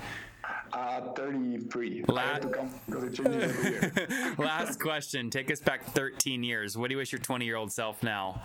uh, 0.72 1.12
33. 1.12 2.05
La- 2.09 2.35
I 2.35 2.38
to 2.38 2.48
come 2.48 2.70
because 2.87 3.05
it 3.05 3.14
changes 3.14 3.42
every 3.44 3.70
year. 3.70 4.35
Last 4.38 4.81
question. 4.81 5.31
Take 5.31 5.51
us 5.51 5.61
back 5.61 5.85
13 5.85 6.42
years. 6.42 6.77
What 6.77 6.88
do 6.88 6.94
you 6.94 6.98
wish 6.98 7.12
your 7.12 7.20
20 7.20 7.44
year 7.44 7.57
old 7.57 7.72
self 7.72 8.03
now? 8.03 8.40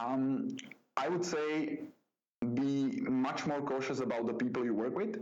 Um, 0.00 0.56
I 0.96 1.08
would 1.08 1.24
say 1.24 1.80
be 2.54 3.00
much 3.02 3.46
more 3.46 3.60
cautious 3.60 4.00
about 4.00 4.26
the 4.26 4.32
people 4.32 4.64
you 4.64 4.74
work 4.74 4.94
with. 4.96 5.18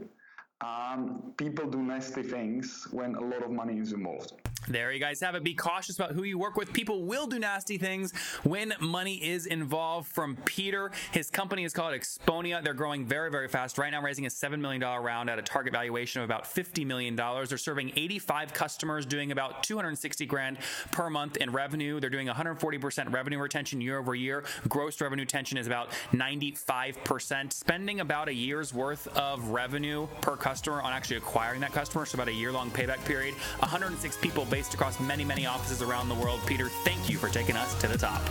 Um, 0.61 1.33
people 1.37 1.67
do 1.67 1.83
nasty 1.83 2.23
things 2.23 2.89
when 2.91 3.15
a 3.15 3.21
lot 3.21 3.43
of 3.45 3.51
money 3.51 3.79
is 3.79 3.93
involved. 3.93 4.33
There 4.67 4.93
you 4.93 4.99
guys 4.99 5.21
have 5.21 5.35
it. 5.35 5.45
Be 5.45 5.55
cautious 5.55 5.97
about 5.97 6.13
who 6.13 6.25
you 6.25 6.39
work 6.39 6.57
with. 6.57 6.73
People 6.73 7.05
will 7.05 7.27
do 7.27 7.39
nasty 7.39 7.79
things 7.79 8.13
when 8.43 8.75
money 8.81 9.15
is 9.15 9.47
involved. 9.47 10.09
From 10.09 10.37
Peter, 10.45 10.91
his 11.13 11.31
company 11.31 11.65
is 11.65 11.73
called 11.73 11.95
Exponea. 11.95 12.63
They're 12.63 12.75
growing 12.75 13.07
very, 13.07 13.31
very 13.31 13.49
fast. 13.49 13.79
Right 13.79 13.91
now, 13.91 14.03
raising 14.03 14.27
a 14.27 14.29
$7 14.29 14.59
million 14.59 14.83
round 14.83 15.31
at 15.31 15.39
a 15.39 15.43
target 15.43 15.73
valuation 15.73 16.21
of 16.21 16.29
about 16.29 16.45
$50 16.45 16.85
million. 16.85 17.15
They're 17.17 17.57
serving 17.57 17.93
85 17.97 18.53
customers, 18.53 19.07
doing 19.07 19.33
about 19.33 19.63
260 19.63 20.27
grand 20.27 20.59
per 20.91 21.09
month 21.09 21.37
in 21.37 21.51
revenue. 21.51 22.01
They're 22.01 22.11
doing 22.11 22.27
140% 22.27 23.13
revenue 23.13 23.39
retention 23.39 23.81
year 23.81 23.99
over 23.99 24.15
year. 24.15 24.45
Gross 24.69 25.01
revenue 25.01 25.23
retention 25.23 25.57
is 25.57 25.67
about 25.67 25.91
95%. 26.13 27.53
Spending 27.53 28.01
about 28.01 28.29
a 28.29 28.35
year's 28.35 28.75
worth 28.75 29.07
of 29.17 29.49
revenue 29.49 30.07
per 30.21 30.37
customer 30.37 30.83
on 30.83 30.93
actually 30.93 31.17
acquiring 31.17 31.61
that 31.61 31.73
customer. 31.73 32.05
So 32.05 32.17
about 32.17 32.29
a 32.29 32.33
year 32.33 32.53
long 32.53 32.71
payback 32.71 33.05
period. 33.05 33.35
106 33.61 34.17
people 34.19 34.45
based 34.51 34.75
across 34.75 35.01
many, 35.01 35.25
many 35.25 35.47
offices 35.47 35.83
around 35.83 36.09
the 36.09 36.15
world. 36.15 36.41
Peter, 36.47 36.69
thank 36.85 37.09
you 37.09 37.19
for 37.19 37.29
taking 37.29 37.57
us 37.57 37.79
to 37.81 37.89
the 37.89 37.99
top. 37.99 38.23